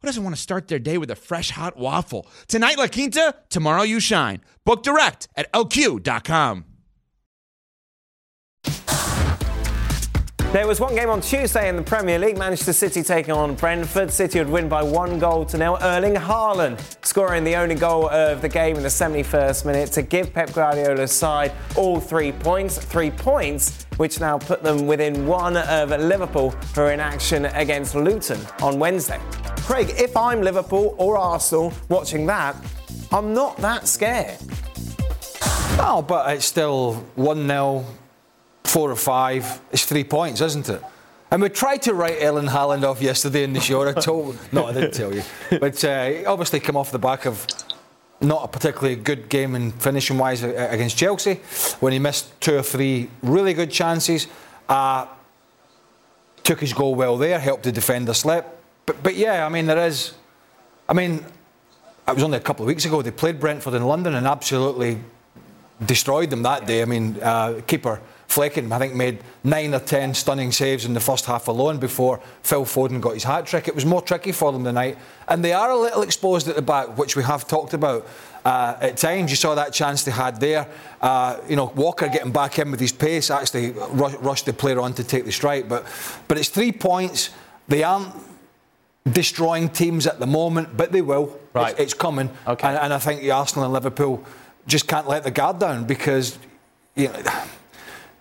[0.00, 2.26] who doesn't want to start their day with a fresh hot waffle?
[2.48, 4.40] Tonight, La Quinta, tomorrow, you shine.
[4.64, 6.64] Book direct at lq.com.
[10.52, 12.38] There was one game on Tuesday in the Premier League.
[12.38, 14.10] Manchester City taking on Brentford.
[14.10, 15.76] City would win by one goal to nil.
[15.82, 20.32] Erling Haaland scoring the only goal of the game in the 71st minute to give
[20.32, 22.78] Pep Guardiola's side all three points.
[22.78, 27.94] Three points which now put them within one of Liverpool, who are in action against
[27.94, 29.20] Luton on Wednesday.
[29.58, 32.56] Craig, if I'm Liverpool or Arsenal watching that,
[33.12, 34.38] I'm not that scared.
[35.76, 37.84] No, but it's still 1 0
[38.66, 40.82] four or five, it's three points, isn't it?
[41.30, 43.88] And we tried to write Erling Haaland off yesterday in the show.
[43.88, 47.46] I told, no, I didn't tell you, but uh, obviously come off the back of
[48.20, 51.34] not a particularly good game in finishing wise against Chelsea
[51.80, 54.26] when he missed two or three really good chances.
[54.68, 55.06] Uh,
[56.42, 58.46] took his goal well there, helped the defender slip.
[58.86, 60.14] But, but yeah, I mean, there is.
[60.88, 61.24] I mean,
[62.06, 64.98] it was only a couple of weeks ago they played Brentford in London and absolutely
[65.84, 66.82] destroyed them that day.
[66.82, 71.00] I mean, uh, keeper Flekken, I think, made nine or ten stunning saves in the
[71.00, 73.68] first half alone before Phil Foden got his hat trick.
[73.68, 74.98] It was more tricky for them tonight.
[75.28, 78.06] And they are a little exposed at the back, which we have talked about.
[78.44, 80.68] Uh, at times, you saw that chance they had there.
[81.00, 84.92] Uh, you know, Walker getting back in with his pace actually rushed the player on
[84.94, 85.68] to take the strike.
[85.68, 85.86] But,
[86.28, 87.30] but it's three points.
[87.68, 88.12] They aren't
[89.10, 91.38] destroying teams at the moment, but they will.
[91.54, 91.72] Right.
[91.72, 92.30] It's, it's coming.
[92.46, 92.68] Okay.
[92.68, 94.24] And, and I think the Arsenal and Liverpool
[94.66, 96.38] just can't let the guard down because,
[96.96, 97.22] you know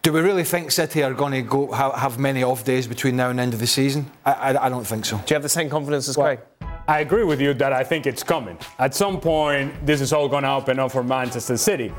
[0.05, 3.31] do we really think City are going to go have, many off days between now
[3.31, 4.05] and the end of the season?
[4.23, 5.17] I, I, I don't think so.
[5.17, 6.39] Do you have the same confidence as well, Craig?
[6.87, 8.55] I agree with you that I think it's coming.
[8.77, 11.91] At some point, this is all going to open up for Manchester City.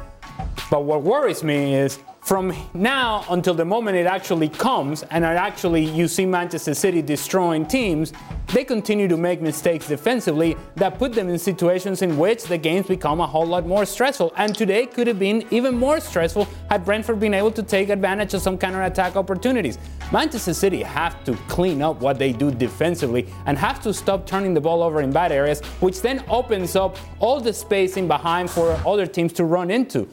[0.70, 5.84] But what worries me is from now until the moment it actually comes and actually
[5.84, 8.12] you see Manchester City destroying teams,
[8.52, 12.88] they continue to make mistakes defensively that put them in situations in which the games
[12.88, 14.32] become a whole lot more stressful.
[14.36, 18.34] And today could have been even more stressful had Brentford been able to take advantage
[18.34, 19.78] of some counter-attack opportunities.
[20.10, 24.52] Manchester City have to clean up what they do defensively and have to stop turning
[24.52, 28.50] the ball over in bad areas, which then opens up all the space in behind
[28.50, 30.08] for other teams to run into.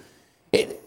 [0.52, 0.83] It,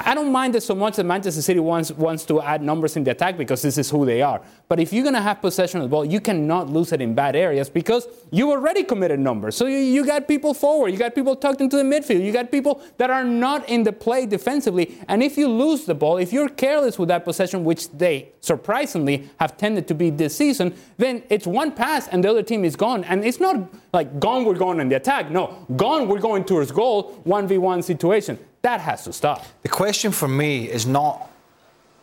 [0.00, 3.02] I don't mind it so much that Manchester City wants, wants to add numbers in
[3.02, 4.40] the attack because this is who they are.
[4.68, 7.16] But if you're going to have possession of the ball, you cannot lose it in
[7.16, 9.56] bad areas because you already committed numbers.
[9.56, 12.52] So you, you got people forward, you got people tucked into the midfield, you got
[12.52, 14.96] people that are not in the play defensively.
[15.08, 19.28] And if you lose the ball, if you're careless with that possession, which they surprisingly
[19.40, 22.76] have tended to be this season, then it's one pass and the other team is
[22.76, 23.02] gone.
[23.02, 25.32] And it's not like gone, we're going in the attack.
[25.32, 28.38] No, gone, we're going towards goal, 1v1 situation.
[28.68, 29.46] That has to stop.
[29.62, 31.30] The question for me is not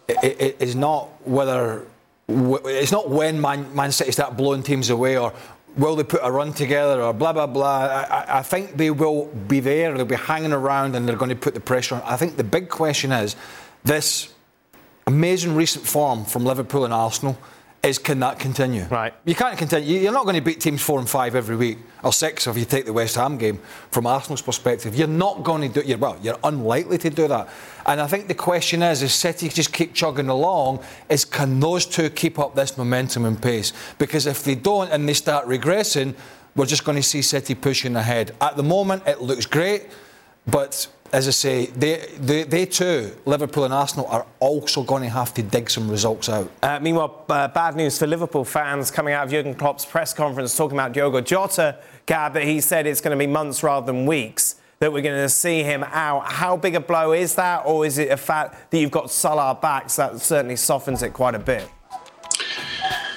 [0.08, 1.86] is not whether
[2.28, 5.32] it's not when Man, Man City start blowing teams away or
[5.78, 8.06] will they put a run together or blah blah blah.
[8.10, 9.94] I, I, think they will be there.
[9.96, 12.02] They'll be hanging around and they're going to put the pressure on.
[12.02, 13.36] I think the big question is
[13.84, 14.34] this
[15.06, 17.38] amazing recent form from Liverpool and Arsenal
[17.86, 18.86] is can that continue?
[18.86, 19.14] Right.
[19.26, 20.00] You can't continue.
[20.00, 22.66] You're not going to beat teams four and five every week, or six if you
[22.66, 23.60] take the West Ham game
[23.92, 24.96] from Arsenal's perspective.
[24.96, 26.00] You're not going to do it.
[26.00, 27.48] Well, you're unlikely to do that.
[27.86, 31.86] And I think the question is, is City just keep chugging along, is can those
[31.86, 33.72] two keep up this momentum and pace?
[34.00, 36.16] Because if they don't and they start regressing,
[36.56, 38.34] we're just going to see City pushing ahead.
[38.42, 39.88] At the moment, it looks great,
[40.48, 45.10] but as I say, they, they, they too, Liverpool and Arsenal, are also going to
[45.10, 46.52] have to dig some results out.
[46.62, 50.58] Uh, meanwhile, uh, bad news for Liverpool fans coming out of Jurgen Klopp's press conference
[50.58, 54.06] talking about Diogo Jota, Gab, that he said it's going to be months rather than
[54.06, 56.30] weeks that we're going to see him out.
[56.30, 59.56] How big a blow is that, or is it a fact that you've got Salah
[59.56, 59.90] back?
[59.90, 61.70] So that certainly softens it quite a bit.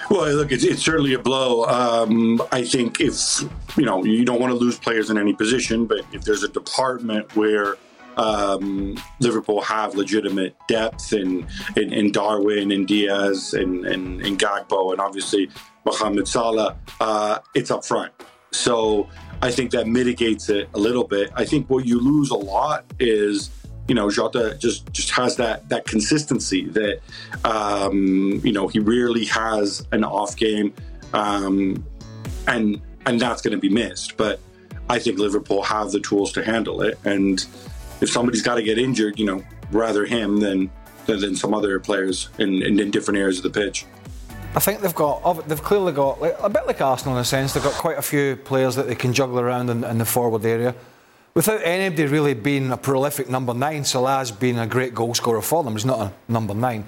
[0.08, 1.64] Well, look, it's, it's certainly a blow.
[1.64, 3.42] Um, I think if
[3.76, 6.48] you know you don't want to lose players in any position, but if there's a
[6.48, 7.76] department where
[8.18, 14.92] um, Liverpool have legitimate depth in, in, in Darwin and Diaz and, and, and Gakpo
[14.92, 15.48] and obviously
[15.85, 18.12] Mohamed Salah, uh, it's up front.
[18.50, 19.09] So
[19.40, 21.31] I think that mitigates it a little bit.
[21.35, 23.50] I think what you lose a lot is
[23.87, 27.00] you know Jota just just has that that consistency that
[27.44, 30.74] um, you know he rarely has an off game,
[31.14, 31.85] um,
[32.46, 34.16] and and that's going to be missed.
[34.16, 34.40] But
[34.90, 37.44] I think Liverpool have the tools to handle it, and
[38.00, 40.70] if somebody's got to get injured, you know, rather him than
[41.16, 43.87] than, some other players in, in, in different areas of the pitch.
[44.54, 47.62] I think they've got, they've clearly got, a bit like Arsenal in a sense, they've
[47.62, 50.74] got quite a few players that they can juggle around in, in the forward area.
[51.34, 55.62] Without anybody really being a prolific number nine, Salah's been a great goal scorer for
[55.62, 55.74] them.
[55.74, 56.87] He's not a number nine.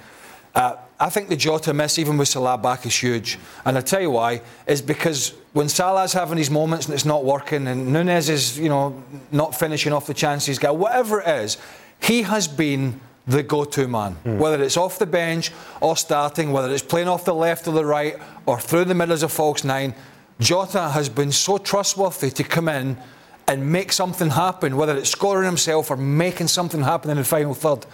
[0.55, 3.39] Uh, I think the Jota miss, even with Salah back, is huge.
[3.65, 7.25] And I'll tell you why, is because when Salah's having his moments and it's not
[7.25, 11.29] working, and Nunez is, you know, not finishing off the chances he's got, whatever it
[11.29, 11.57] is,
[12.03, 14.17] he has been the go-to man.
[14.25, 14.39] Mm.
[14.39, 17.85] Whether it's off the bench or starting, whether it's playing off the left or the
[17.85, 19.95] right or through the middle as a false nine,
[20.39, 22.99] Jota has been so trustworthy to come in
[23.47, 27.55] and make something happen, whether it's scoring himself or making something happen in the final
[27.55, 27.87] third.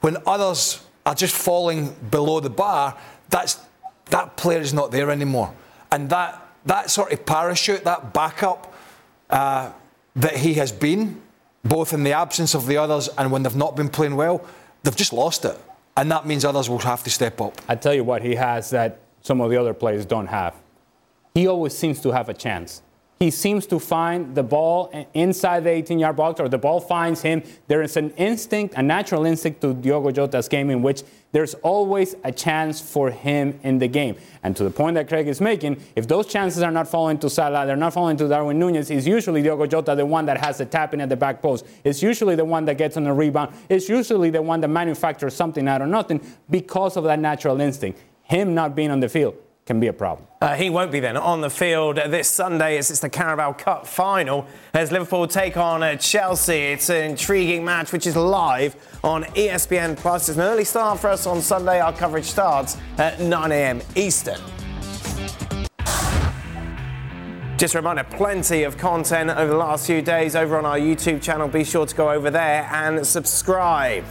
[0.00, 2.96] When others are just falling below the bar,
[3.28, 3.60] that's
[4.06, 5.54] that player is not there anymore.
[5.90, 8.74] And that that sort of parachute, that backup
[9.30, 9.72] uh,
[10.16, 11.20] that he has been,
[11.64, 14.44] both in the absence of the others and when they've not been playing well,
[14.82, 15.58] they've just lost it.
[15.96, 17.60] And that means others will have to step up.
[17.68, 20.54] I tell you what, he has that some of the other players don't have.
[21.34, 22.82] He always seems to have a chance
[23.20, 27.20] he seems to find the ball inside the 18 yard box or the ball finds
[27.20, 27.42] him.
[27.68, 31.02] There is an instinct, a natural instinct to Diogo Jota's game in which
[31.32, 34.16] there's always a chance for him in the game.
[34.42, 37.28] And to the point that Craig is making, if those chances are not falling to
[37.28, 40.56] Salah, they're not falling to Darwin Nunez, it's usually Diogo Jota the one that has
[40.56, 41.66] the tapping at the back post.
[41.84, 43.54] It's usually the one that gets on the rebound.
[43.68, 48.00] It's usually the one that manufactures something out of nothing because of that natural instinct.
[48.22, 50.26] Him not being on the field can be a problem.
[50.40, 53.86] Uh, he won't be then on the field this Sunday as it's the Carabao Cup
[53.86, 56.72] final as Liverpool take on uh, Chelsea.
[56.72, 60.28] It's an intriguing match which is live on ESPN Plus.
[60.28, 61.80] It's an early start for us on Sunday.
[61.80, 63.80] Our coverage starts at 9 a.m.
[63.94, 64.40] Eastern.
[67.58, 71.20] Just a reminder, plenty of content over the last few days over on our YouTube
[71.20, 71.46] channel.
[71.46, 74.04] Be sure to go over there and subscribe.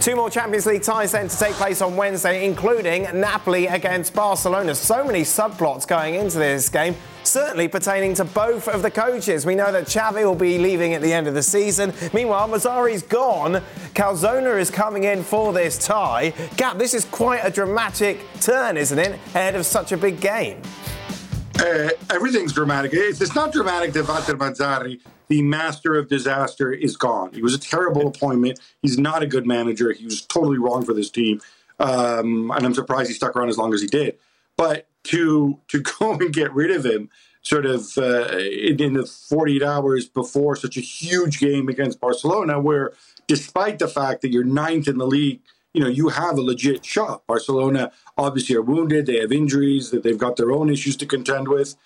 [0.00, 4.74] Two more Champions League ties then to take place on Wednesday, including Napoli against Barcelona.
[4.74, 9.44] So many subplots going into this game, certainly pertaining to both of the coaches.
[9.44, 11.92] We know that Xavi will be leaving at the end of the season.
[12.14, 13.62] Meanwhile, Mazzarri's gone.
[13.92, 16.32] Calzona is coming in for this tie.
[16.56, 20.62] Gab, this is quite a dramatic turn, isn't it, ahead of such a big game?
[21.58, 22.92] Uh, everything's dramatic.
[22.94, 24.98] It's, it's not dramatic that Walter Mazzarri
[25.30, 27.32] the master of disaster is gone.
[27.32, 28.58] He was a terrible appointment.
[28.82, 29.92] He's not a good manager.
[29.92, 31.40] He was totally wrong for this team.
[31.78, 34.18] Um, and I'm surprised he stuck around as long as he did.
[34.56, 37.08] But to to go and get rid of him
[37.42, 42.60] sort of uh, in, in the 48 hours before such a huge game against Barcelona,
[42.60, 42.92] where
[43.28, 45.40] despite the fact that you're ninth in the league,
[45.72, 47.24] you know, you have a legit shot.
[47.28, 49.06] Barcelona obviously are wounded.
[49.06, 51.76] They have injuries that they've got their own issues to contend with.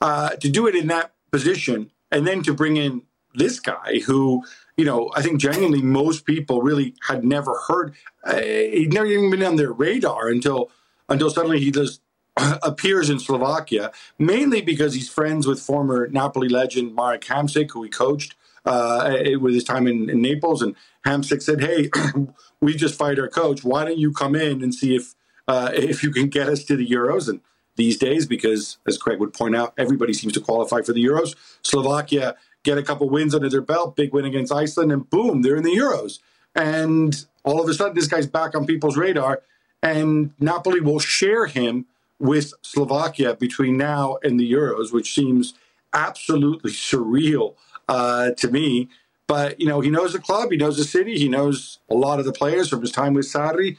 [0.00, 3.02] Uh, to do it in that position and then to bring in
[3.34, 4.42] this guy who
[4.76, 9.30] you know i think genuinely most people really had never heard uh, he'd never even
[9.30, 10.70] been on their radar until
[11.08, 12.00] until suddenly he just
[12.62, 17.90] appears in slovakia mainly because he's friends with former napoli legend marek hamsik who he
[17.90, 20.62] coached uh, with his time in, in naples.
[20.62, 20.74] And
[21.06, 21.90] hamsik said hey
[22.60, 23.64] we just fired our coach.
[23.64, 25.14] Why don't you come in and see if
[25.46, 27.28] uh, if you can get us to the euros?
[27.28, 27.40] And
[27.76, 31.34] these days because, as Craig would point out, everybody seems to qualify for the Euros.
[31.62, 35.56] Slovakia get a couple wins under their belt, big win against Iceland, and boom, they're
[35.56, 36.20] in the Euros.
[36.54, 39.42] And all of a sudden, this guy's back on people's radar,
[39.82, 41.86] and Napoli will share him
[42.18, 45.54] with Slovakia between now and the Euros, which seems
[45.92, 47.54] absolutely surreal
[47.88, 48.88] uh, to me.
[49.26, 52.18] But you know, he knows the club, he knows the city, he knows a lot
[52.18, 53.76] of the players from his time with Sarri.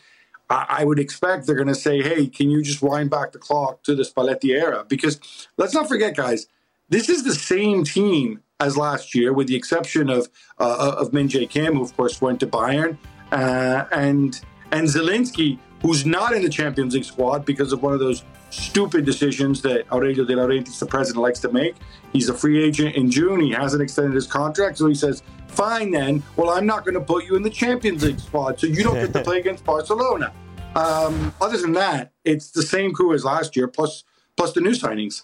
[0.49, 3.81] I, would expect they're going to say, hey, can you just wind back the clock
[3.83, 4.85] to the Spalletti era?
[4.87, 6.47] Because let's not forget, guys,
[6.89, 10.29] this is the same team as last year, with the exception of
[10.59, 12.97] uh, of Min Jae Kim, who of course went to Bayern,
[13.31, 14.39] uh, and
[14.71, 19.05] and Zielinski, who's not in the Champions League squad because of one of those stupid
[19.05, 21.75] decisions that Aurelio De Laurentiis, the president, likes to make.
[22.13, 23.39] He's a free agent in June.
[23.39, 26.23] He hasn't extended his contract, so he says, "Fine, then.
[26.35, 28.95] Well, I'm not going to put you in the Champions League squad, so you don't
[28.95, 30.33] get to play against Barcelona."
[30.75, 34.03] Um, other than that, it's the same crew as last year, plus
[34.35, 35.23] plus the new signings.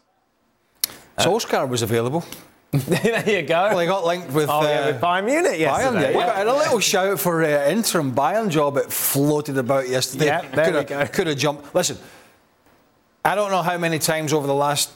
[1.20, 2.24] So Oscar was available.
[2.72, 3.64] there you go.
[3.64, 6.14] Well, he got linked with, oh, yeah, with uh, Bayern Munich yesterday.
[6.14, 6.39] Bayern, yeah.
[6.39, 8.78] And a little shout for uh, interim Bayern job.
[8.78, 10.28] It floated about yesterday.
[10.28, 11.08] Yeah, there could we go.
[11.08, 11.76] Could have jumped.
[11.76, 11.98] Listen,
[13.24, 14.91] I don't know how many times over the last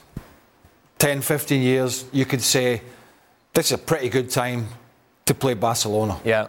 [0.98, 2.82] 10, 15 years you could say
[3.54, 4.68] this is a pretty good time
[5.26, 6.20] to play Barcelona.
[6.26, 6.48] Yeah.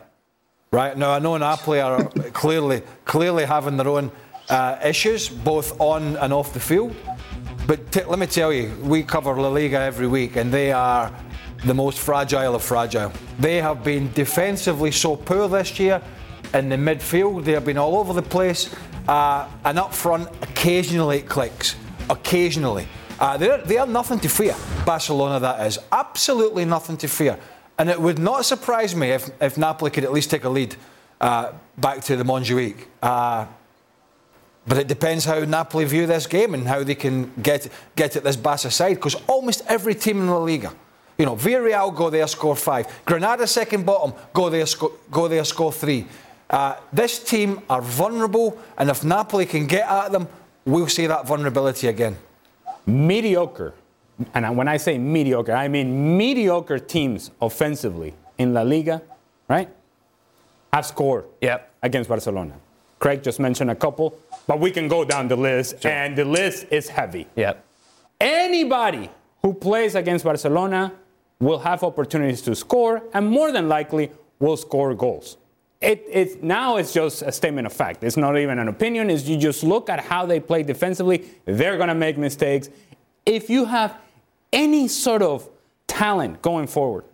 [0.71, 4.11] Right now, I know Napoli are clearly clearly having their own
[4.49, 6.95] uh, issues, both on and off the field.
[7.67, 11.13] But t- let me tell you, we cover La Liga every week, and they are
[11.65, 13.13] the most fragile of fragile.
[13.39, 16.03] They have been defensively so poor this year
[16.55, 18.75] In the midfield, they have been all over the place.
[19.09, 21.77] Uh, and up front, occasionally it clicks.
[22.11, 22.89] Occasionally.
[23.19, 24.55] Uh, they're, they are nothing to fear.
[24.85, 25.79] Barcelona, that is.
[25.91, 27.39] Absolutely nothing to fear.
[27.79, 30.77] And it would not surprise me if, if Napoli could at least take a lead
[31.21, 32.77] uh, back to the Montjuic.
[33.03, 33.47] Uh,
[34.67, 38.25] but it depends how Napoli view this game and how they can get, get at
[38.25, 40.73] this Barca side, because almost every team in La Liga,
[41.19, 42.87] you know, Villarreal go there, score five.
[43.05, 46.07] Granada second bottom, go there, sco- go there, score three.
[46.49, 50.29] Uh, this team are vulnerable, and if Napoli can get at them,
[50.65, 52.17] we'll see that vulnerability again.
[52.87, 53.75] Mediocre,
[54.33, 59.03] and when I say mediocre, I mean mediocre teams offensively in La Liga,
[59.49, 59.69] right?
[60.73, 61.71] Have scored Yep.
[61.83, 62.55] against Barcelona.
[62.99, 64.17] Craig just mentioned a couple,
[64.47, 67.27] but we can go down the list, and the list is heavy.
[67.35, 67.65] Yep.
[68.21, 69.11] Anybody
[69.43, 70.93] who plays against Barcelona
[71.41, 75.37] will have opportunities to score, and more than likely will score goals.
[75.81, 78.03] It, it's, now it's just a statement of fact.
[78.03, 79.11] It's not even an opinion.
[79.11, 81.29] Is you just look at how they play defensively.
[81.45, 82.71] They're going to make mistakes.
[83.25, 83.97] If you have
[84.53, 85.49] any sort of
[85.87, 87.05] talent going forward,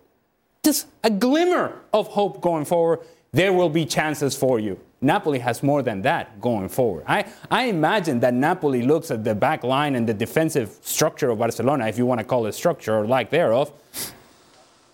[0.65, 3.01] just a glimmer of hope going forward,
[3.33, 4.79] there will be chances for you.
[5.01, 7.05] Napoli has more than that going forward.
[7.09, 11.41] I, I imagine that Napoli looks at the back line and the defensive structure of
[11.41, 13.73] Barcelona, if you want to call it structure or lack thereof.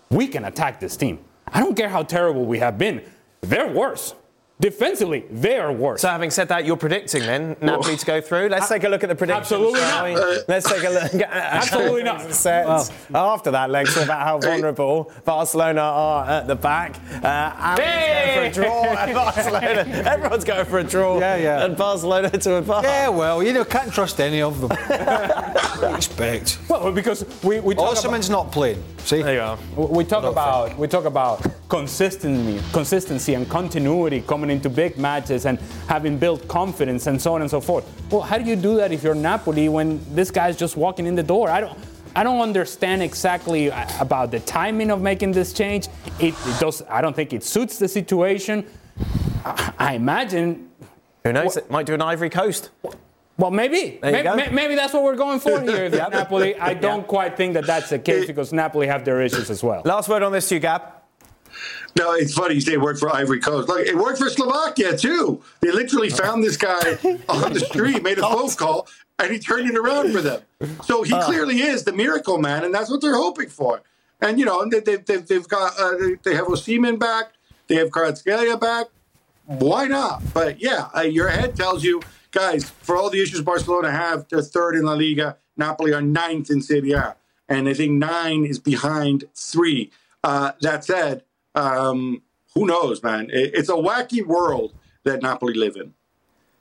[0.09, 1.19] We can attack this team.
[1.47, 3.03] I don't care how terrible we have been.
[3.41, 4.15] They're worse.
[4.61, 6.01] Defensively, they are worse.
[6.01, 8.49] So having said that, you're predicting then Napoli to go through.
[8.49, 9.53] Let's take a look at the predictions.
[9.53, 10.05] Absolutely not.
[10.05, 10.39] we?
[10.49, 11.23] Let's take a look.
[11.31, 12.23] Absolutely not.
[12.33, 12.91] Sets.
[13.15, 17.27] After that lecture about how vulnerable Barcelona are at the back, uh,
[17.57, 18.35] Alex Hey!
[18.35, 20.03] going for a draw at Barcelona.
[20.07, 21.21] Everyone's going for a draw.
[21.21, 21.65] Yeah, yeah.
[21.65, 22.85] And Barcelona to advance.
[22.85, 24.73] Yeah, well, you know, can't trust any of them.
[25.95, 26.59] expect?
[26.69, 28.83] well, because we, we talk about, not playing.
[29.05, 29.23] See?
[29.23, 29.59] There you are.
[29.77, 35.59] we talk about we talk about consistency, consistency and continuity coming into big matches and
[35.87, 37.87] having built confidence and so on and so forth.
[38.11, 41.15] Well, how do you do that if you're Napoli when this guy's just walking in
[41.15, 41.51] the door?
[41.51, 41.79] I don't.
[42.17, 45.87] I don't understand exactly uh, about the timing of making this change.
[46.19, 46.83] It, it does.
[46.89, 48.67] I don't think it suits the situation.
[49.45, 50.69] I, I imagine
[51.23, 51.57] Who knows?
[51.59, 52.71] It might do an Ivory Coast.
[53.37, 54.01] Well, maybe.
[54.03, 55.85] Maybe, maybe that's what we're going for here.
[55.85, 56.59] it's Napoli.
[56.59, 59.83] I don't quite think that that's the case because Napoli have their issues as well.
[59.85, 60.98] Last word on this, you Gab.
[61.99, 63.69] No, it's funny you say it worked for Ivory Coast.
[63.69, 65.43] Look, it worked for Slovakia too.
[65.61, 66.79] They literally found this guy
[67.29, 68.87] on the street, made a phone call,
[69.19, 70.43] and he turned it around for them.
[70.85, 73.83] So he clearly is the miracle man, and that's what they're hoping for.
[74.21, 77.33] And you know, they, they, they've, they've got uh, they- they have Osimhen back,
[77.67, 78.87] they have Kvaratskhelia back.
[79.47, 80.23] Why not?
[80.35, 84.43] But yeah, uh, your head tells you, guys, for all the issues Barcelona have, they're
[84.43, 85.37] third in La Liga.
[85.57, 87.17] Napoli are ninth in Serie A,
[87.49, 89.91] and I think nine is behind three.
[90.23, 91.23] Uh, that said,
[91.59, 92.23] um,
[92.55, 93.29] who knows, man?
[93.31, 95.95] It, it's a wacky world that Napoli live in.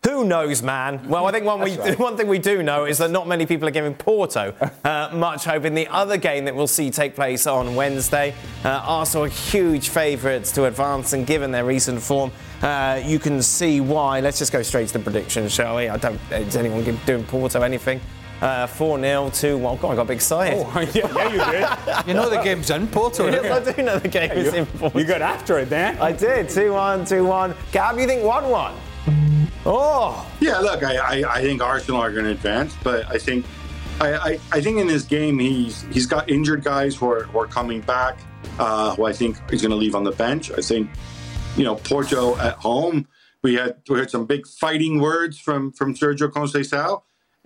[0.06, 1.10] Who knows, man?
[1.10, 3.68] Well, I think one, we, one thing we do know is that not many people
[3.68, 4.54] are giving Porto
[4.86, 8.34] uh, much hope in the other game that we'll see take place on Wednesday.
[8.64, 12.32] Uh, Arsenal are huge favourites to advance, and given their recent form,
[12.62, 14.22] uh, you can see why.
[14.22, 15.90] Let's just go straight to the predictions, shall we?
[15.90, 16.20] I don't.
[16.32, 18.00] Is anyone doing Porto anything?
[18.42, 19.78] Uh, 4 0, 2 1.
[19.78, 20.64] God, I got a big excited.
[20.66, 22.08] Oh, yeah, yeah, you did.
[22.08, 23.28] You know the game's in Porto.
[23.28, 23.68] Yes.
[23.68, 25.00] I do know the game is in Porto.
[25.00, 25.98] You got after it, Dan.
[26.00, 26.50] I did.
[26.50, 27.56] 2 1, 2 1.
[27.72, 28.76] Gab, you think 1 1?
[29.66, 33.46] Oh, Yeah, look, I, I, I think Arsenal are going to advance, but I think
[34.00, 37.40] I, I, I think in this game he's he's got injured guys who are, who
[37.40, 38.20] are coming back,
[38.60, 40.52] uh, who I think he's going to leave on the bench.
[40.52, 40.90] I think
[41.56, 43.08] you know Porto at home.
[43.44, 47.02] We had we heard some big fighting words from from Sergio Conceição,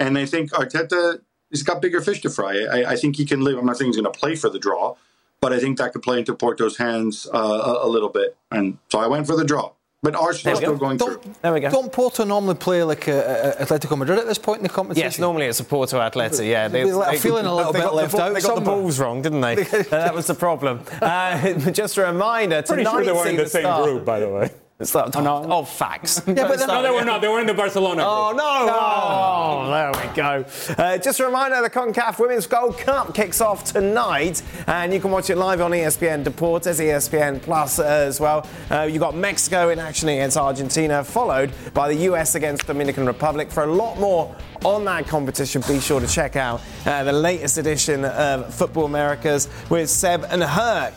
[0.08, 2.54] and I think Arteta he's got bigger fish to fry.
[2.76, 3.58] I, I think he can live.
[3.58, 4.96] I'm not saying he's going to play for the draw,
[5.42, 8.78] but I think that could play into Porto's hands uh, a, a little bit, and
[8.92, 9.72] so I went for the draw.
[10.04, 10.80] But Arsenal There we still go.
[10.80, 11.20] going through.
[11.24, 11.70] Don't, There we go.
[11.70, 15.06] don't Porto normally play like uh, uh, Atletico Madrid at this point in the competition?
[15.06, 16.50] Yes, normally it's a Porto Atleti.
[16.50, 18.56] Yeah, They let- feeling a little they bit got the left ball- out They got
[18.56, 19.58] the balls wrong, didn't they?
[19.72, 20.82] Uh, that was the problem.
[21.00, 22.64] Uh, just a reminder.
[22.64, 24.50] Pretty tonight sure they were see in the same start- group, by the way.
[24.84, 25.46] Start, Oh, no.
[25.50, 26.22] oh, facts.
[26.28, 27.22] Yeah, but No, they were not.
[27.22, 28.04] They were in the Barcelona.
[28.06, 28.38] Oh, group.
[28.38, 28.70] no.
[28.74, 30.46] Oh, there we go.
[30.82, 35.12] Uh, just a reminder the CONCACAF Women's Gold Cup kicks off tonight, and you can
[35.12, 38.48] watch it live on ESPN Deportes, ESPN Plus as well.
[38.70, 43.52] Uh, you've got Mexico in action against Argentina, followed by the US against Dominican Republic.
[43.52, 47.58] For a lot more on that competition, be sure to check out uh, the latest
[47.58, 50.94] edition of Football Americas with Seb and Herc.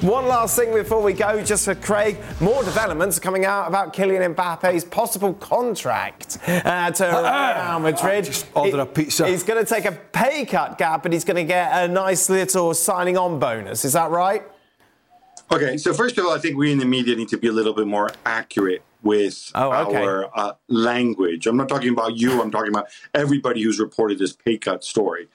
[0.00, 4.32] One last thing before we go, just for Craig, more developments coming out about Kylian
[4.32, 8.26] Mbappe's possible contract uh, to Real Madrid.
[8.26, 9.26] Just order He- a pizza.
[9.26, 12.30] He's going to take a pay cut, Gab, but he's going to get a nice
[12.30, 13.84] little signing on bonus.
[13.84, 14.44] Is that right?
[15.50, 17.52] Okay, so first of all, I think we in the media need to be a
[17.52, 19.96] little bit more accurate with Oh, okay.
[20.04, 21.48] our uh, language.
[21.48, 22.40] I'm not talking about you.
[22.40, 25.26] I'm talking about everybody who's reported this pay cut story.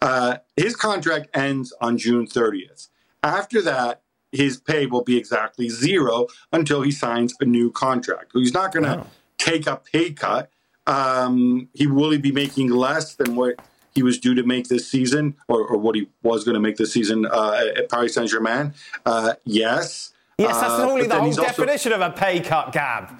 [0.00, 2.86] Uh, his contract ends on June 30th.
[3.24, 4.00] After that,
[4.32, 8.32] his pay will be exactly zero until he signs a new contract.
[8.34, 9.06] He's not going to Oh.
[9.38, 10.50] take a pay cut.
[10.86, 13.56] Um, he will be making less than what
[13.94, 16.76] he was due to make this season, or, or what he was going to make
[16.78, 18.72] this season uh, at Paris Saint Germain.
[19.04, 20.12] Uh, yes.
[20.38, 23.10] Yes, that's Uh, only but the whole he's also- definition of a pay cut, Gab.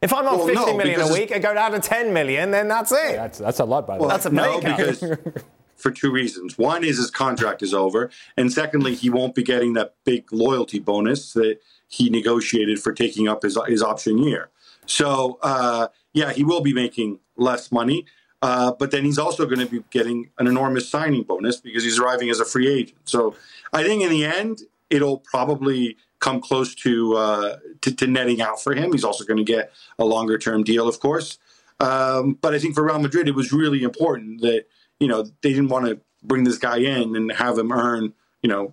[0.00, 2.50] If I'm on Well, 50 no, million a week and go down to 10 million,
[2.50, 3.16] then that's it.
[3.16, 4.14] That's that's a lot, by the Well, way.
[4.14, 4.76] That's a no, pay cut.
[5.00, 5.42] because
[5.76, 6.58] for two reasons.
[6.58, 10.78] One is his contract is over, and secondly, he won't be getting that big loyalty
[10.78, 11.58] bonus that
[11.88, 14.50] he negotiated for taking up his his option year.
[14.86, 18.06] So, uh, yeah, he will be making less money,
[18.42, 21.98] uh, but then he's also going to be getting an enormous signing bonus because he's
[21.98, 22.98] arriving as a free agent.
[23.04, 23.34] So,
[23.72, 28.62] I think in the end, it'll probably come close to uh, to, to netting out
[28.62, 28.92] for him.
[28.92, 31.38] He's also going to get a longer term deal, of course.
[31.80, 34.64] Um, but I think for Real Madrid, it was really important that
[35.00, 38.48] you know they didn't want to bring this guy in and have him earn you
[38.48, 38.72] know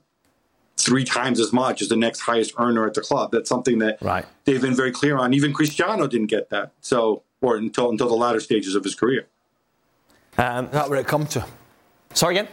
[0.78, 3.32] three times as much as the next highest earner at the club.
[3.32, 4.26] That's something that Right.
[4.46, 5.34] they've been very clear on.
[5.34, 6.72] Even Cristiano didn't get that.
[6.82, 9.28] So or until until the latter stages of his career.
[10.38, 11.46] Um, that where it come to?
[12.14, 12.48] sorry again?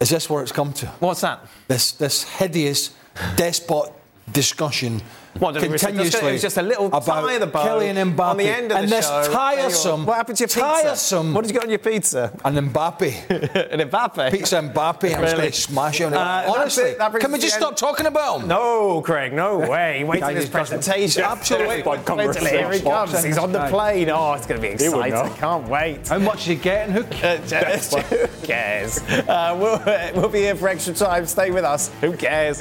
[0.00, 0.86] Is this where it's come to?
[1.00, 1.46] What's that?
[1.68, 2.94] This this hideous
[3.36, 3.92] despot
[4.32, 5.02] discussion
[5.38, 8.36] What, it continuously it was just a little about tie the bow Kylian Mbappe on
[8.36, 9.32] the end of and the this show.
[9.32, 10.60] tiresome, What happened to your pizza?
[10.60, 12.32] tiresome, What did you got on your pizza?
[12.44, 13.30] and Mbappe,
[13.72, 14.30] An Mbappe.
[14.32, 15.14] pizza Mbappe.
[15.14, 15.36] I was Really?
[15.42, 16.12] going to smash it.
[16.12, 18.48] Uh, Honestly, it, that can we just the stop talking about him?
[18.48, 20.02] No, Craig, no way.
[20.04, 21.22] Wait till Guys, his he's got the- presentation.
[21.26, 21.68] Absolutely.
[21.82, 23.22] Wait till- wait Here he comes.
[23.24, 24.10] He's on the plane.
[24.10, 25.14] Oh, it's going to be exciting.
[25.14, 25.32] know.
[25.36, 26.08] Can't wait.
[26.08, 26.92] How much is he getting?
[26.92, 27.52] Who cares?
[27.52, 28.98] Uh, Who cares?
[28.98, 29.80] Uh, we'll,
[30.20, 31.24] we'll be here for extra time.
[31.26, 31.90] Stay with us.
[32.00, 32.60] Who cares?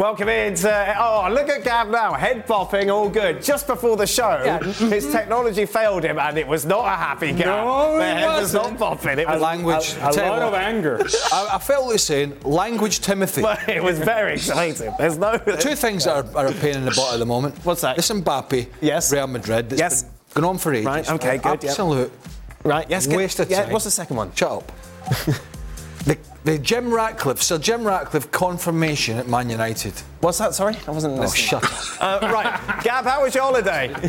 [0.00, 3.42] Welcome in to, oh, look at Gab now, head bopping, all good.
[3.42, 7.44] Just before the show, his technology failed him and it was not a happy Gab.
[7.44, 8.80] No, the it head was not wasn't.
[8.80, 9.18] bopping.
[9.18, 9.92] It was, language.
[10.00, 11.02] a Tell you lot of anger.
[11.34, 13.42] I, I felt like saying language Timothy.
[13.42, 14.90] But it was very exciting.
[14.98, 15.36] There's no.
[15.36, 17.62] Two things that are, are a pain in the butt at the moment.
[17.66, 17.96] What's that?
[17.96, 19.12] This Mbappe, Yes.
[19.12, 19.68] Real Madrid.
[19.68, 20.02] That's Yes.
[20.32, 20.86] been going on for ages.
[20.86, 21.68] Right, okay, good, yeah.
[21.68, 22.10] Absolute
[22.64, 23.16] Right, yes, good.
[23.18, 23.72] waste of yeah, time.
[23.74, 24.32] What's the second one?
[24.34, 24.72] Shut up.
[26.06, 29.92] the, the Jim Ratcliffe, Sir Jim Ratcliffe confirmation at Man United.
[30.20, 30.54] What's that?
[30.54, 31.60] Sorry, I wasn't listening.
[31.60, 32.20] Oh, shut up.
[32.22, 33.92] Uh, right, Gab, how was your holiday?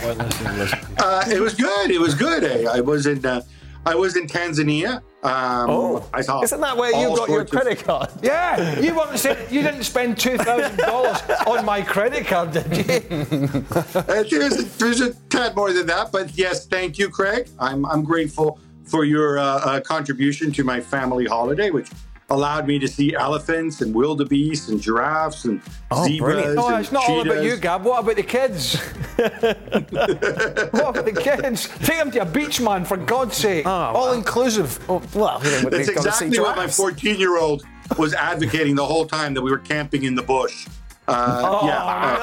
[0.97, 1.91] Uh, it was good.
[1.91, 2.43] It was good.
[2.43, 2.65] Eh?
[2.71, 3.41] I was in uh,
[3.85, 4.97] I was in Tanzania.
[5.23, 8.09] Um, Oh, I saw isn't that where you got your sorts of- credit card?
[8.23, 11.17] Yeah, you want to say you didn't spend two thousand dollars
[11.47, 13.65] on my credit card, did you?
[13.73, 17.49] Uh, there's, a, there's a tad more than that, but yes, thank you, Craig.
[17.59, 21.89] I'm, I'm grateful for your uh, uh, contribution to my family holiday, which
[22.31, 25.61] allowed me to see elephants and wildebeest and giraffes and
[25.91, 26.55] oh, zebras brilliant.
[26.55, 27.83] No, and Oh, it's not all about you, Gab.
[27.83, 28.75] What about the kids?
[29.15, 31.67] what about the kids?
[31.79, 33.65] Take them to a beach, man, for God's sake.
[33.65, 34.79] Oh, all inclusive.
[34.89, 37.63] Oh, well, you know, That's they've got to see exactly what my 14 year old
[37.97, 40.67] was advocating the whole time that we were camping in the bush.
[41.07, 41.77] Uh, yeah.
[41.83, 42.17] uh,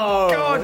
[0.00, 0.60] Oh, God.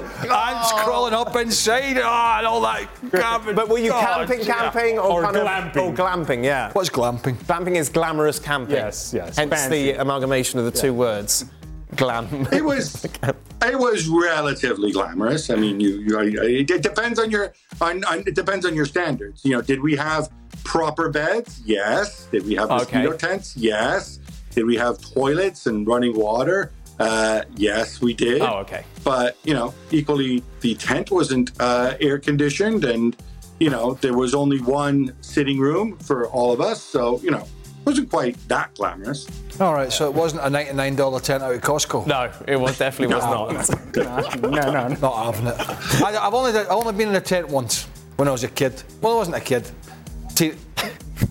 [0.56, 1.98] Ants crawling up inside.
[1.98, 2.88] Oh, and all that.
[3.10, 3.54] garbage.
[3.54, 4.54] But were you God, camping, yeah.
[4.70, 5.76] camping, or, Or kind glamping.
[5.76, 6.44] of, or glamping?
[6.44, 6.72] Yeah.
[6.72, 7.34] What's glamping?
[7.44, 8.74] Glamping is glamorous camping.
[8.74, 9.92] Yes, yes, Hence fancy.
[9.92, 11.44] the amalgamation of the two words.
[11.96, 12.26] Glam.
[12.50, 13.04] It was
[13.62, 15.48] it was relatively glamorous.
[15.50, 18.86] I mean, you, you it it depends on your on, on it depends on your
[18.86, 19.44] standards.
[19.44, 20.28] You know, did we have
[20.64, 21.60] proper beds?
[21.64, 22.26] Yes.
[22.32, 23.02] Did we have Okay.
[23.04, 23.56] mosquito tents?
[23.56, 24.18] Yes.
[24.50, 26.72] Did we have toilets and running water?
[26.98, 28.40] Uh, yes, we did.
[28.40, 28.84] Oh, okay.
[29.02, 33.16] But you know, equally, the tent wasn't uh, air conditioned, and
[33.58, 36.82] you know, there was only one sitting room for all of us.
[36.82, 39.26] So you know, it wasn't quite that glamorous.
[39.60, 42.06] All right, so it wasn't a $99 tent out of Costco.
[42.08, 43.24] No, it was definitely was
[43.96, 43.96] not.
[44.42, 44.88] no, no, no.
[45.00, 46.02] Not having it.
[46.02, 47.86] I, I've only I've only been in a tent once
[48.16, 48.82] when I was a kid.
[49.00, 49.68] Well, I wasn't a kid.
[50.34, 50.54] Te-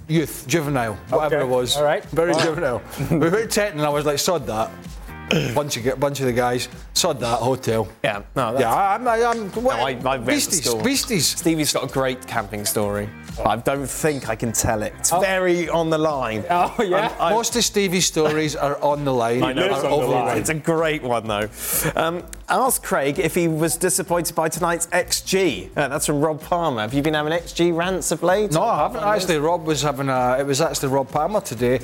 [0.08, 1.76] youth, juvenile, whatever Okay, it was.
[1.78, 2.04] all right.
[2.06, 2.46] Very All right.
[2.48, 2.82] juvenile.
[3.12, 4.72] we were at tent and I was like, sod that.
[5.56, 7.88] bunch of bunch of the guys, sod that hotel.
[8.04, 11.26] Yeah, no, Yeah, I'm, I'm, what, No, I- I beasties, beasties.
[11.38, 13.10] Stevie's got a great camping story.
[13.44, 14.94] I don't think I can tell it.
[15.00, 16.44] It's very on the line.
[16.50, 17.16] Oh, yeah?
[17.20, 19.42] I- Most of Stevie's stories are on the line.
[19.44, 19.66] I know.
[19.66, 20.38] are Lives on the line.
[20.38, 21.50] It's a great one, though.
[21.96, 25.70] Um, ask Craig if he was disappointed by tonight's XG.
[25.76, 26.82] Uh, that's from Rob Palmer.
[26.82, 28.52] Have you been having XG rants of late?
[28.52, 29.38] No, I haven't actually.
[29.38, 30.38] Rob was having a.
[30.40, 31.80] It was actually Rob Palmer today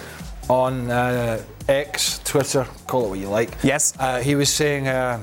[0.49, 3.51] on uh, X, Twitter, call it what you like.
[3.63, 3.93] Yes.
[3.99, 5.21] Uh, he was saying uh,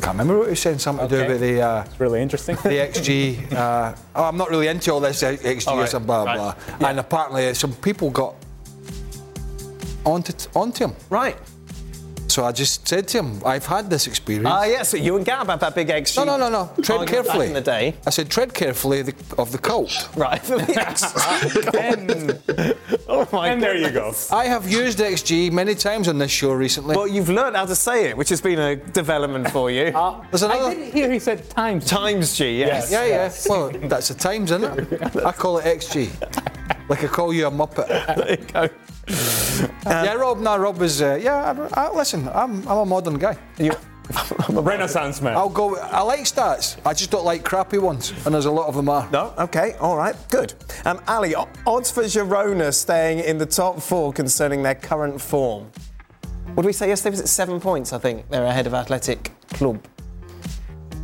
[0.00, 0.78] can't remember what he was saying.
[0.78, 1.60] Something to do with the.
[1.60, 2.56] Uh, Really interesting.
[2.56, 3.52] the XG.
[3.52, 6.36] Uh, oh, I'm not really into all this uh, XG All or some blah right.
[6.36, 6.88] blah.
[6.88, 8.34] And apparently, some people got
[10.04, 10.94] onto onto him.
[11.10, 11.36] Right.
[12.28, 15.24] So I just said to him, "I've had this experience." Ah, yes, so you and
[15.24, 16.16] Gab have that big XG.
[16.16, 16.82] no, no, no, no.
[16.82, 17.46] Tread argument carefully.
[17.46, 17.94] Back in the day.
[18.06, 20.42] I said, "Tread carefully the, of the cult." Right.
[21.78, 22.38] Then
[23.08, 24.12] Oh my and there you go.
[24.30, 26.94] I have used XG many times on this show recently.
[26.96, 29.84] Well, you've learned how to say it, which has been a development for you.
[30.30, 30.54] There's another...
[30.54, 30.74] I another.
[30.74, 31.86] didn't hear he said times.
[31.86, 32.90] Times G, yes.
[32.90, 33.32] yeah, yeah.
[33.48, 35.16] Well, that's the times, isn't it?
[35.24, 36.10] I call it XG.
[36.88, 37.88] Like I call you a muppet.
[38.16, 38.68] There you go.
[39.86, 40.38] yeah, Rob.
[40.40, 41.00] No, Rob was.
[41.00, 42.28] Uh, yeah, I, I, listen.
[42.28, 43.36] I'm, I'm a modern guy.
[43.58, 43.72] You,
[44.48, 45.36] Renaissance man.
[45.36, 45.76] I'll go.
[45.76, 46.76] I like stats.
[46.84, 49.08] I just don't like crappy ones, and there's a lot of them are.
[49.10, 50.54] no, okay, all right, good.
[50.84, 51.34] Um, Ali,
[51.66, 55.70] odds for Girona staying in the top four concerning their current form.
[56.54, 57.10] What did we say yesterday?
[57.10, 57.92] Was it seven points?
[57.92, 59.84] I think they're ahead of Athletic Club.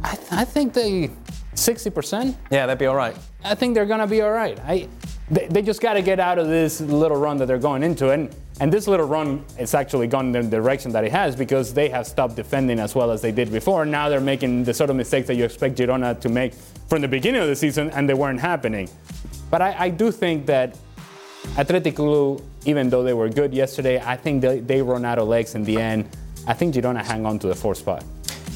[0.03, 1.11] I, th- I think they
[1.55, 2.35] 60%.
[2.51, 3.17] Yeah, they'd be all right.
[3.45, 4.59] I think they're gonna be all right.
[4.61, 4.89] I,
[5.31, 8.11] they, they just got to get out of this little run that they're going into,
[8.11, 11.75] and and this little run it's actually gone in the direction that it has because
[11.75, 13.85] they have stopped defending as well as they did before.
[13.85, 16.55] Now they're making the sort of mistakes that you expect Girona to make
[16.89, 18.89] from the beginning of the season, and they weren't happening.
[19.51, 20.77] But I, I do think that
[21.57, 21.99] Athletic
[22.67, 25.65] even though they were good yesterday, I think they, they run out of legs in
[25.65, 26.09] the end.
[26.47, 28.05] I think Girona hang on to the fourth spot.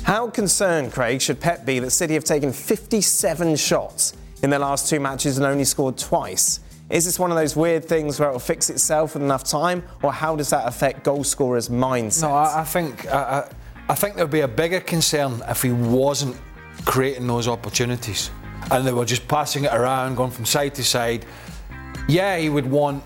[0.02, 4.88] How concerned, Craig, should Pep be that City have taken 57 shots in their last
[4.88, 6.60] two matches and only scored twice?
[6.90, 9.82] Is this one of those weird things where it will fix itself with enough time,
[10.02, 12.22] or how does that affect goal scorers' mindsets?
[12.22, 13.50] No, I, I think I, I,
[13.90, 16.36] I think there'd be a bigger concern if he wasn't
[16.86, 18.30] creating those opportunities,
[18.70, 21.26] and they were just passing it around, going from side to side.
[22.08, 23.04] Yeah, he would want.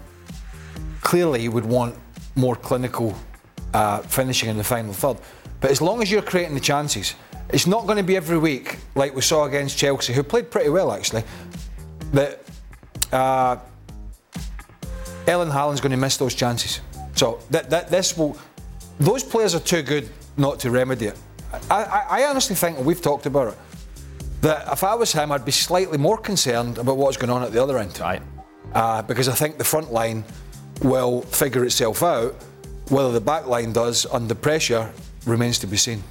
[1.00, 1.96] Clearly, he would want
[2.36, 3.16] more clinical
[3.74, 5.18] uh, finishing in the final third.
[5.60, 7.14] But as long as you're creating the chances,
[7.52, 10.70] it's not going to be every week like we saw against Chelsea, who played pretty
[10.70, 11.22] well actually.
[12.12, 12.40] That
[13.12, 13.56] uh,
[15.28, 16.80] Erling Haaland's going to miss those chances.
[17.14, 18.36] So that, that this will,
[18.98, 21.18] those players are too good not to remedy it.
[21.70, 23.58] I, I, I honestly think, we've talked about it,
[24.40, 27.52] that if I was him, I'd be slightly more concerned about what's going on at
[27.52, 27.98] the other end.
[28.00, 28.22] Right.
[28.72, 30.24] Uh, because I think the front line
[30.82, 32.34] will figure itself out.
[32.88, 34.90] Whether the back line does under pressure
[35.26, 36.02] remains to be seen.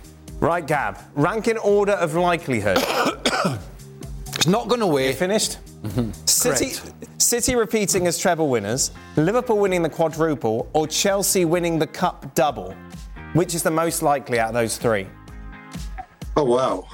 [0.42, 0.98] Right, Gab.
[1.14, 2.78] Rank in order of likelihood.
[4.34, 5.14] It's not going away.
[5.14, 5.60] Finished?
[6.28, 6.74] City,
[7.20, 12.76] City repeating as treble winners, Liverpool winning the quadruple, or Chelsea winning the cup double?
[13.34, 15.08] Which is the most likely out of those three?
[16.36, 16.88] Oh wow.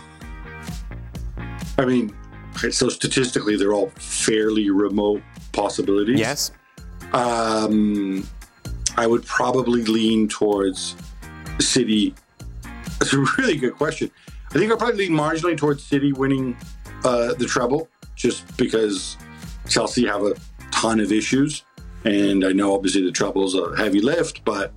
[1.78, 2.14] I mean,
[2.70, 5.22] so statistically, they're all fairly remote
[5.54, 6.20] possibilities.
[6.20, 6.52] Yes.
[7.14, 8.28] Um,
[8.98, 10.98] I would probably lean towards
[11.60, 12.14] City.
[13.02, 14.12] It's a really good question.
[14.50, 16.58] I think I'd probably lean marginally towards City winning
[17.04, 19.18] uh, the treble, just because
[19.68, 20.36] Chelsea have a
[20.72, 21.64] ton of issues,
[22.06, 24.74] and I know obviously the treble's a heavy lift, but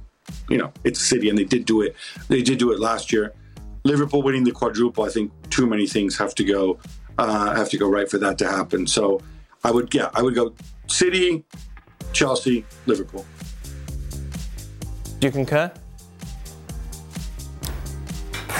[0.48, 1.94] you know it's City, and they did do it.
[2.28, 3.32] They did do it last year.
[3.84, 6.78] Liverpool winning the quadruple, I think too many things have to go
[7.18, 8.86] uh, have to go right for that to happen.
[8.86, 9.20] So
[9.64, 10.54] I would, yeah, I would go
[10.86, 11.44] City,
[12.12, 13.24] Chelsea, Liverpool.
[15.20, 15.70] Do you concur?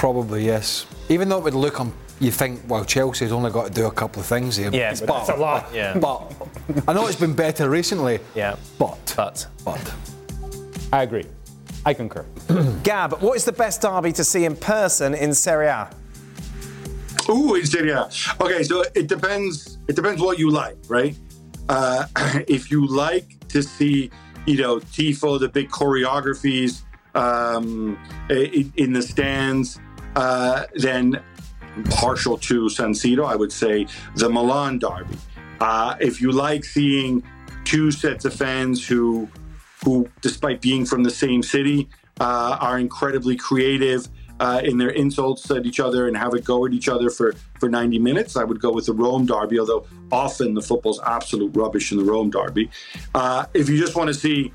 [0.01, 0.87] Probably yes.
[1.09, 3.91] Even though it would look on, you think, well, Chelsea's only got to do a
[3.91, 4.71] couple of things here.
[4.73, 5.69] Yeah, but That's a lot.
[5.71, 5.95] Yeah.
[5.95, 6.33] But
[6.87, 8.19] I know it's been better recently.
[8.33, 8.55] Yeah.
[8.79, 9.45] But But.
[9.63, 9.93] but
[10.91, 11.25] I agree.
[11.85, 12.25] I concur.
[12.83, 15.87] Gab, what is the best derby to see in person in Serie A?
[17.29, 18.09] Ooh, in Serie A.
[18.39, 19.77] Okay, so it depends.
[19.87, 21.15] It depends what you like, right?
[21.69, 22.07] Uh,
[22.47, 24.09] if you like to see,
[24.47, 26.81] you know, tifo, the big choreographies
[27.15, 27.97] um,
[28.29, 29.79] in, in the stands,
[30.15, 31.21] uh, then
[31.89, 35.17] partial to San Siro, I would say the Milan derby.
[35.59, 37.23] Uh, if you like seeing
[37.63, 39.29] two sets of fans who,
[39.83, 41.87] who, despite being from the same city,
[42.19, 44.07] uh, are incredibly creative
[44.39, 47.35] uh, in their insults at each other and have it go at each other for,
[47.59, 48.35] for 90 minutes.
[48.35, 52.03] I would go with the Rome derby, although often the football's absolute rubbish in the
[52.03, 52.69] Rome derby.
[53.13, 54.51] Uh, if you just want to see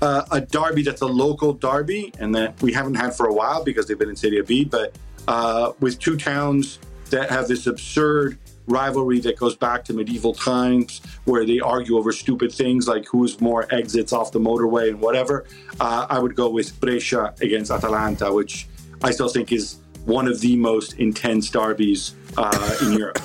[0.00, 3.64] uh, a derby that's a local derby and that we haven't had for a while
[3.64, 4.96] because they've been in Serie B, but
[5.26, 6.78] uh, with two towns
[7.10, 12.12] that have this absurd rivalry that goes back to medieval times where they argue over
[12.12, 15.46] stupid things like who's more exits off the motorway and whatever.
[15.80, 18.68] Uh, I would go with Brescia against Atalanta, which
[19.02, 23.20] I still think is one of the most intense derbies uh, in Europe.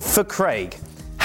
[0.00, 0.76] For Craig,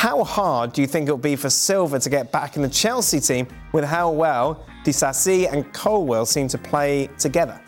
[0.06, 3.20] how hard do you think it'll be for Silva to get back in the Chelsea
[3.20, 7.60] team with how well Disasi and Colwill seem to play together?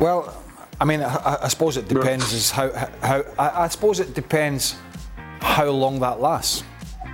[0.00, 0.34] Well,
[0.80, 2.32] I mean, I, I suppose it depends.
[2.32, 2.70] Is how
[3.02, 4.76] how I, I suppose it depends
[5.40, 6.64] how long that lasts.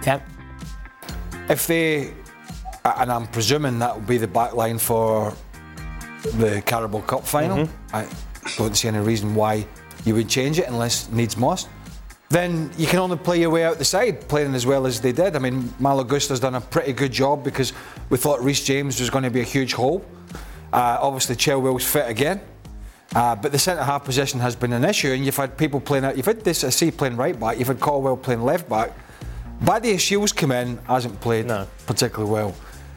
[0.06, 0.22] Yep.
[1.48, 2.14] If they,
[2.84, 5.34] and I'm presuming that will be the back line for
[6.36, 7.66] the Carabao Cup final.
[7.66, 7.96] Mm-hmm.
[7.96, 8.06] I
[8.56, 9.66] don't see any reason why
[10.04, 11.68] you would change it unless needs must.
[12.30, 15.12] Then you can only play your way out the side, playing as well as they
[15.12, 15.34] did.
[15.34, 17.72] I mean, Malo Gusto's done a pretty good job because
[18.10, 20.04] we thought Reece James was going to be a huge hole.
[20.70, 22.40] Uh, obviously, Chilwell's fit again.
[23.14, 26.04] Uh, but the centre half position has been an issue, and you've had people playing
[26.04, 26.18] out.
[26.18, 27.58] You've had this, I see, playing right back.
[27.58, 28.90] You've had Colwill playing left back.
[29.64, 31.66] Badiashile's come in, hasn't played No.
[31.86, 32.54] particularly well.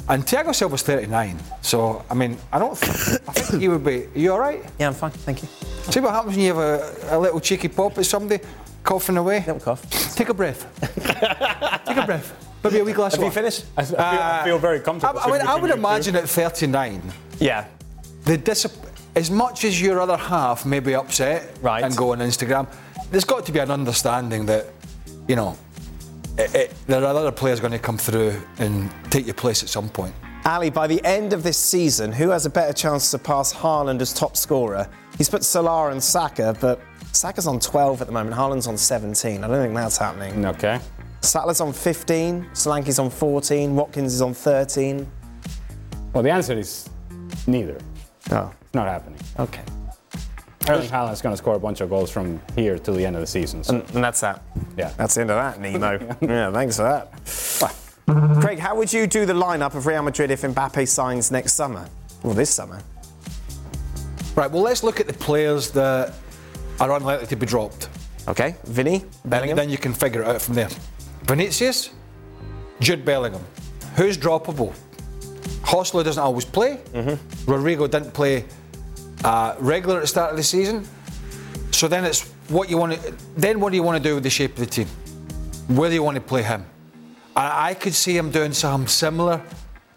[0.09, 1.39] And Thiago Silva's 39.
[1.61, 4.03] So, I mean, I don't think, I think he would be.
[4.13, 4.61] Are you all right?
[4.77, 5.11] Yeah, I'm fine.
[5.11, 5.47] Thank you.
[5.89, 8.43] See what happens when you have a, a little cheeky pop at somebody
[8.83, 9.43] coughing away?
[9.45, 9.87] Don't cough.
[10.15, 10.67] Take a breath.
[11.85, 12.47] Take a breath.
[12.63, 13.51] Maybe a wee glass Have of you water.
[13.51, 13.65] finished?
[13.75, 15.19] I feel, I uh, feel very comfortable.
[15.19, 17.01] I, I, mean, I would between you imagine at 39,
[17.39, 17.65] Yeah.
[18.25, 18.67] the dis-
[19.15, 21.83] as much as your other half may be upset Right.
[21.83, 22.67] and go on Instagram,
[23.09, 24.67] there's got to be an understanding that,
[25.27, 25.57] you know,
[26.37, 29.69] it, it, there are other players going to come through and take your place at
[29.69, 30.13] some point.
[30.45, 34.01] Ali, by the end of this season, who has a better chance to pass Haaland
[34.01, 34.87] as top scorer?
[35.17, 36.79] He's put Salah and Saka, but
[37.13, 38.35] Saka's on 12 at the moment.
[38.35, 39.43] Haaland's on 17.
[39.43, 40.45] I don't think that's happening.
[40.45, 40.79] Okay.
[41.21, 42.45] Salah's on 15.
[42.53, 43.75] Solanke's on 14.
[43.75, 45.05] Watkins is on 13.
[46.13, 46.89] Well, the answer is
[47.47, 47.77] neither.
[48.31, 49.19] Oh, It's not happening.
[49.39, 49.61] okay.
[50.69, 53.21] Erling Haaland's going to score a bunch of goals from here till the end of
[53.21, 53.63] the season.
[53.63, 54.43] So, And, and that's that.
[54.77, 54.93] yeah.
[54.95, 56.15] That's the end of that, Nemo.
[56.21, 58.41] yeah, thanks for that.
[58.41, 61.87] Craig, how would you do the lineup of Real Madrid if Mbappe signs next summer?
[62.23, 62.79] Well, this summer.
[64.35, 66.13] Right, well, let's look at the players that
[66.81, 67.89] are unlikely to be dropped.
[68.27, 69.55] Okay, Vinny, Bellingham.
[69.55, 70.69] Then you can figure it out from there.
[71.23, 71.91] Vinicius,
[72.79, 73.43] Jude Bellingham.
[73.95, 74.73] Who's droppable?
[75.63, 76.79] Joselu doesn't always play.
[77.45, 78.45] Rodrigo didn't play
[79.23, 80.85] uh, regular at the start of the season.
[81.71, 83.15] So then it's what you want to.
[83.37, 84.87] Then what do you want to do with the shape of the team?
[85.67, 86.65] Where do you want to play him?
[87.35, 89.41] I, I could see him doing something similar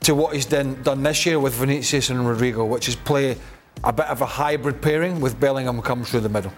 [0.00, 3.36] to what he's done, done this year with Vinicius and Rodrigo, which is play
[3.82, 6.52] a bit of a hybrid pairing with Bellingham coming through the middle.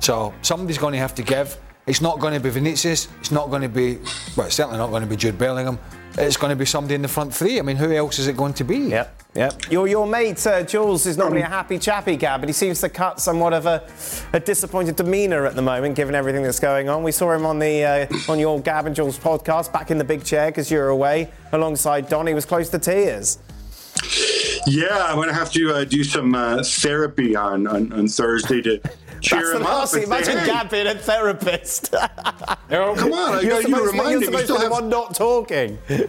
[0.00, 1.56] So somebody's going to have to give.
[1.86, 3.08] It's not going to be Vinicius.
[3.20, 3.98] It's not going to be,
[4.36, 5.78] well, it's certainly not going to be Jude Bellingham.
[6.18, 7.58] It's going to be somebody in the front three.
[7.58, 8.78] I mean, who else is it going to be?
[8.78, 9.70] Yep, yep.
[9.70, 12.88] Your, your mate, uh, Jules, is normally a happy chappy Gab, but he seems to
[12.88, 13.88] cut somewhat of a,
[14.32, 17.02] a disappointed demeanour at the moment, given everything that's going on.
[17.02, 20.04] We saw him on the uh, on your Gab and Jules podcast, back in the
[20.04, 22.26] big chair because you were away, alongside Don.
[22.26, 23.38] He was close to tears.
[24.66, 28.60] Yeah, I'm going to have to uh, do some uh, therapy on, on, on Thursday
[28.62, 28.80] to
[29.20, 29.74] cheer That's him the up.
[29.78, 30.10] last and thing.
[30.10, 31.90] say, Imagine "Hey, Gab being a therapist.
[31.92, 34.32] Come on, I you're got you supposed, to, you're reminded.
[34.32, 35.78] You still have one not talking.
[35.88, 36.08] you,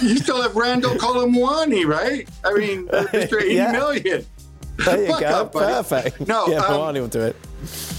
[0.00, 2.28] you still have Randal Kolo Muani, right?
[2.44, 3.40] I mean, Mr.
[3.42, 3.72] 80 Yeah.
[3.72, 4.26] million.
[4.78, 5.26] There you Fuck go.
[5.26, 5.52] up.
[5.52, 6.26] Perfect.
[6.26, 7.36] No, yeah, um, Muani will do it.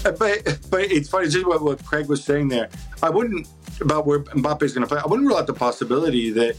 [0.04, 2.68] Uh, But but it's funny, just what, what Craig was saying there.
[3.02, 3.46] I wouldn't
[3.80, 4.98] about where Mbappe's going to play.
[5.02, 6.56] I wouldn't rule out the possibility that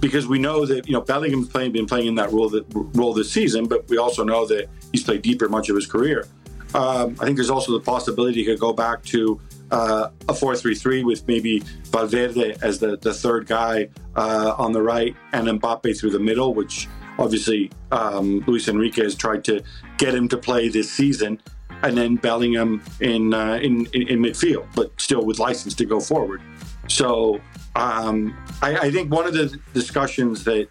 [0.00, 3.12] because we know that you know Bellingham's playing been playing in that role that role
[3.12, 6.26] this season, but we also know that he's played deeper much of his career.
[6.74, 9.40] Um, I think there's also the possibility he could go back to
[9.70, 11.60] uh, a 4-3-3 with maybe
[11.90, 16.54] Valverde as the, the third guy uh, on the right and Mbappe through the middle,
[16.54, 16.88] which
[17.18, 19.62] obviously um, Luis Enrique has tried to
[19.98, 21.40] get him to play this season,
[21.82, 26.00] and then Bellingham in, uh, in, in in midfield, but still with license to go
[26.00, 26.40] forward.
[26.88, 27.40] So
[27.74, 30.68] um, I, I think one of the discussions that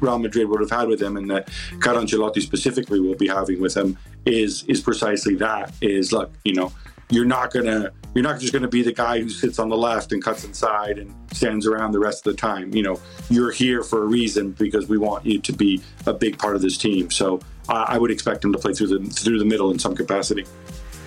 [0.00, 1.48] Real Madrid would have had with him, and that
[1.80, 3.96] Carlo Ancelotti specifically will be having with him,
[4.26, 5.72] is is precisely that.
[5.80, 6.72] Is look, you know,
[7.10, 10.12] you're not gonna, you're not just gonna be the guy who sits on the left
[10.12, 12.74] and cuts inside and stands around the rest of the time.
[12.74, 13.00] You know,
[13.30, 16.62] you're here for a reason because we want you to be a big part of
[16.62, 17.10] this team.
[17.10, 19.94] So I I would expect him to play through the through the middle in some
[19.94, 20.44] capacity.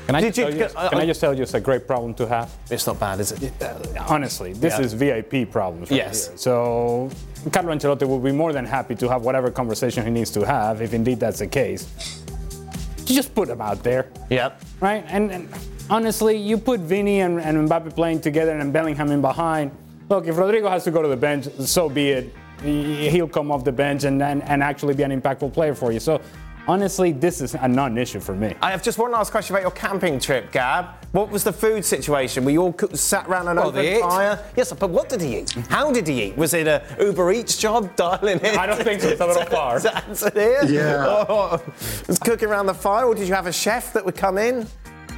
[0.05, 1.55] Can I, Did just you- tell you, uh, can uh, I just tell you it's
[1.55, 2.53] a great problem to have?
[2.69, 3.51] It's not bad, is it?
[4.07, 4.85] Honestly, this Yeah.
[4.85, 5.89] is VIP problems.
[5.89, 6.27] Right Yes.
[6.27, 6.37] here.
[6.37, 7.09] So
[7.51, 10.79] Carlo Ancelotti will be more than happy to have whatever conversation he needs to have,
[10.83, 11.87] if indeed that's the case.
[13.07, 14.61] You just put him out there, Yep.
[14.81, 15.03] right?
[15.07, 15.49] And, and
[15.89, 19.71] honestly, you put Vini and, and Mbappe playing together and Bellingham in behind.
[20.09, 22.33] Look, if Rodrigo has to go to the bench, so be it.
[22.63, 25.91] He- He'll come off the bench and, and, and actually be an impactful player for
[25.91, 25.99] you.
[25.99, 26.19] So
[26.67, 28.55] honestly, this is a non-issue for me.
[28.61, 30.87] I have just one last question about your camping trip, Gab.
[31.11, 32.43] What was the food situation?
[32.45, 34.01] Were you all sat around an Well, open they ate.
[34.01, 34.39] fire?
[34.57, 35.51] Yes, but what did he eat?
[35.69, 36.37] How did he eat?
[36.37, 38.57] Was it a Uber Eats job dialing in?
[38.57, 39.09] I don't think so.
[39.15, 39.79] It's a little far.
[39.79, 40.69] Tanzania?
[40.69, 41.25] Yeah.
[41.29, 41.61] Or
[42.07, 44.67] was cooking around the fire, or did you have a chef that would come in?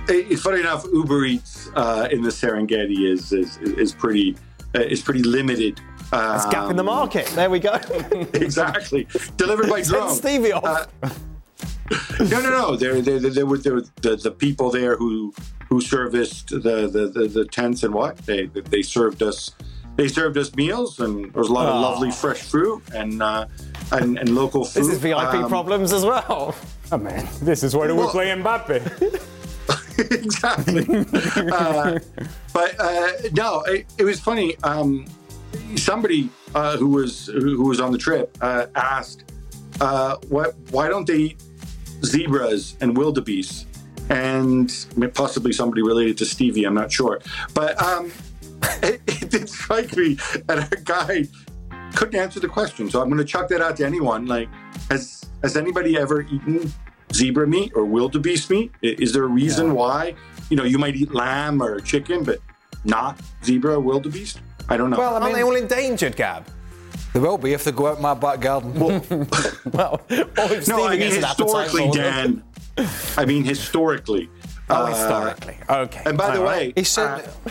[0.10, 0.86] It's funny enough.
[0.94, 4.38] Uber Eats uh, in the Serengeti is is, is pretty
[4.76, 5.82] uh, is pretty limited.
[6.14, 7.26] It's gap in the Um, market.
[7.36, 7.74] There we go.
[8.34, 9.06] exactly.
[9.36, 10.10] Delivered by drone.
[10.14, 10.88] Stevie off.
[11.04, 11.10] Uh,
[12.20, 12.76] no, no, no.
[12.76, 15.34] There, there, there, there were, there were the, the people there who
[15.70, 19.52] who serviced the, the, the, the tents and what they they served us.
[19.96, 23.48] They served us meals and there was a lot of lovely fresh fruit and uh,
[23.92, 24.84] and, and local food.
[24.84, 26.56] This is VIP Um, problems as well.
[26.92, 29.24] Oh man, this is where we Well- play Mbappe.
[30.12, 30.86] exactly.
[31.52, 32.00] uh,
[32.54, 34.56] but uh, no, it, it was funny.
[34.64, 35.06] Um,
[35.76, 39.24] somebody uh, who was who, who was on the trip uh, asked,
[39.82, 40.56] uh, "What?
[40.70, 41.44] Why don't they eat
[42.04, 43.68] zebras and wildebeest?"
[44.10, 44.74] And
[45.14, 46.64] possibly somebody related to Stevie.
[46.66, 47.20] I'm not sure,
[47.54, 48.12] but um,
[48.84, 51.26] it, it did strike me that a guy
[51.96, 52.90] couldn't answer the question.
[52.90, 54.26] So I'm going to chuck that out to anyone.
[54.26, 54.50] Like,
[54.90, 56.72] has has anybody ever eaten
[57.14, 58.72] zebra meat or wildebeest meat?
[58.82, 60.16] Is there a reason why?
[60.50, 62.40] You know, you might eat lamb or chicken, but
[62.86, 64.42] not zebra or wildebeest.
[64.70, 64.98] I don't know.
[64.98, 66.46] Well, I Aren't mean, they all endangered, Gab?
[67.18, 68.76] They will be if they go out my back garden.
[68.76, 71.92] Well, or if no, I Stevie mean gets an appetite historically.
[71.92, 72.44] Dan.
[73.18, 74.30] I mean historically.
[74.70, 75.58] Oh, Uh, historically.
[75.68, 76.02] Okay.
[76.06, 76.74] And by the All way, right.
[76.78, 77.50] He said- uh,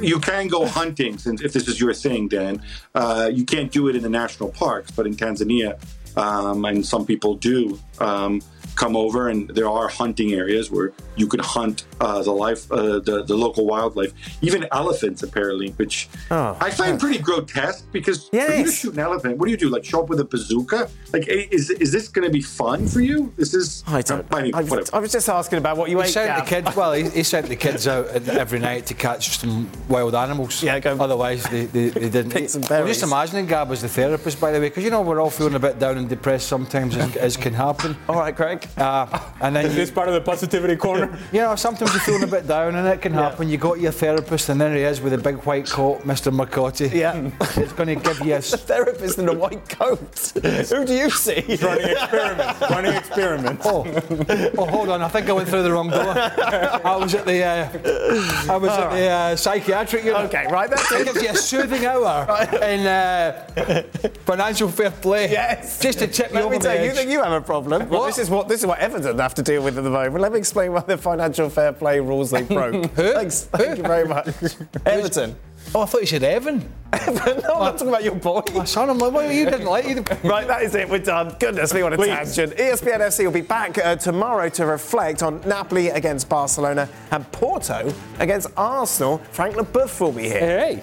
[0.00, 2.62] you can go hunting, since if this is your thing, Dan.
[2.94, 5.76] Uh, you can't do it in the national parks, but in Tanzania,
[6.16, 8.40] um, and some people do um,
[8.74, 13.00] come over, and there are hunting areas where you can hunt uh, the life, uh,
[13.00, 14.12] the, the local wildlife,
[14.42, 17.84] even elephants, apparently, which I find pretty grotesque.
[17.92, 18.74] Because for you to Yes.
[18.78, 19.68] shoot an elephant, what do you do?
[19.68, 20.88] Like show up with a bazooka?
[21.12, 23.32] Like, is is this going to be fun for you?
[23.36, 24.26] This is I don't.
[24.32, 24.90] I mean, I, whatever.
[24.94, 26.76] I was just asking about what you He ate, sent the kids.
[26.76, 30.62] Well, he, he sent the kids out every night to catch some wild animals.
[30.62, 32.30] Yeah, go- Otherwise, they, they, they didn't.
[32.32, 35.00] Pick some I'm just imagining Gab as the therapist, by the way, because you know
[35.02, 37.96] we're all feeling a bit down and depressed sometimes, as, as can happen.
[38.08, 38.57] All right, Craig.
[38.76, 39.06] Uh,
[39.40, 41.18] and then Is you, this part of the positivity corner?
[41.32, 43.48] you know sometimes you're feeling a bit down, and it can happen.
[43.48, 46.32] You got your therapist, and there he is with a big white coat, Mr.
[46.32, 46.92] McCarty.
[46.92, 47.30] Yeah.
[47.56, 48.40] it's going to give you a.
[48.68, 50.32] Therapist in a white coat.
[50.42, 51.40] Who do you see?
[51.40, 52.60] He's running experiments.
[52.70, 53.66] running experiments.
[53.66, 53.84] Oh,
[54.58, 55.00] oh, hold on!
[55.02, 56.12] I think I went through the wrong door.
[56.12, 60.20] I was at the, uh, I was at the uh, psychiatric unit.
[60.26, 60.68] Okay, right.
[60.68, 62.26] That's It gives you a soothing hour
[62.62, 63.82] in uh,
[64.24, 65.30] financial fair play.
[65.30, 65.80] Yes.
[65.80, 66.96] Just to tip you Let over me tell you, you edge.
[66.96, 67.88] think you have a problem?
[67.88, 70.20] Well, this is what this is what Everton have to deal with at the moment.
[70.20, 72.90] Let me explain why the financial fair play rules they broke.
[72.92, 73.44] Thanks.
[73.44, 74.28] Thank you very much.
[74.86, 75.34] Everton.
[75.74, 76.60] Oh, I thought you said Evan.
[76.60, 77.14] no, I'm
[77.44, 78.40] not talking about your boy.
[78.54, 80.02] My son, I'm like, well, you didn't like you.
[80.26, 80.88] Right, that is it.
[80.88, 81.36] We're done.
[81.38, 82.06] Goodness me, what a Please.
[82.34, 82.56] tangent.
[82.56, 87.92] ESPN FC will be back uh, tomorrow to reflect on Napoli against Barcelona and Porto
[88.18, 89.18] against Arsenal.
[89.30, 90.40] Frank LeBoeuf will be here.
[90.40, 90.82] Hey.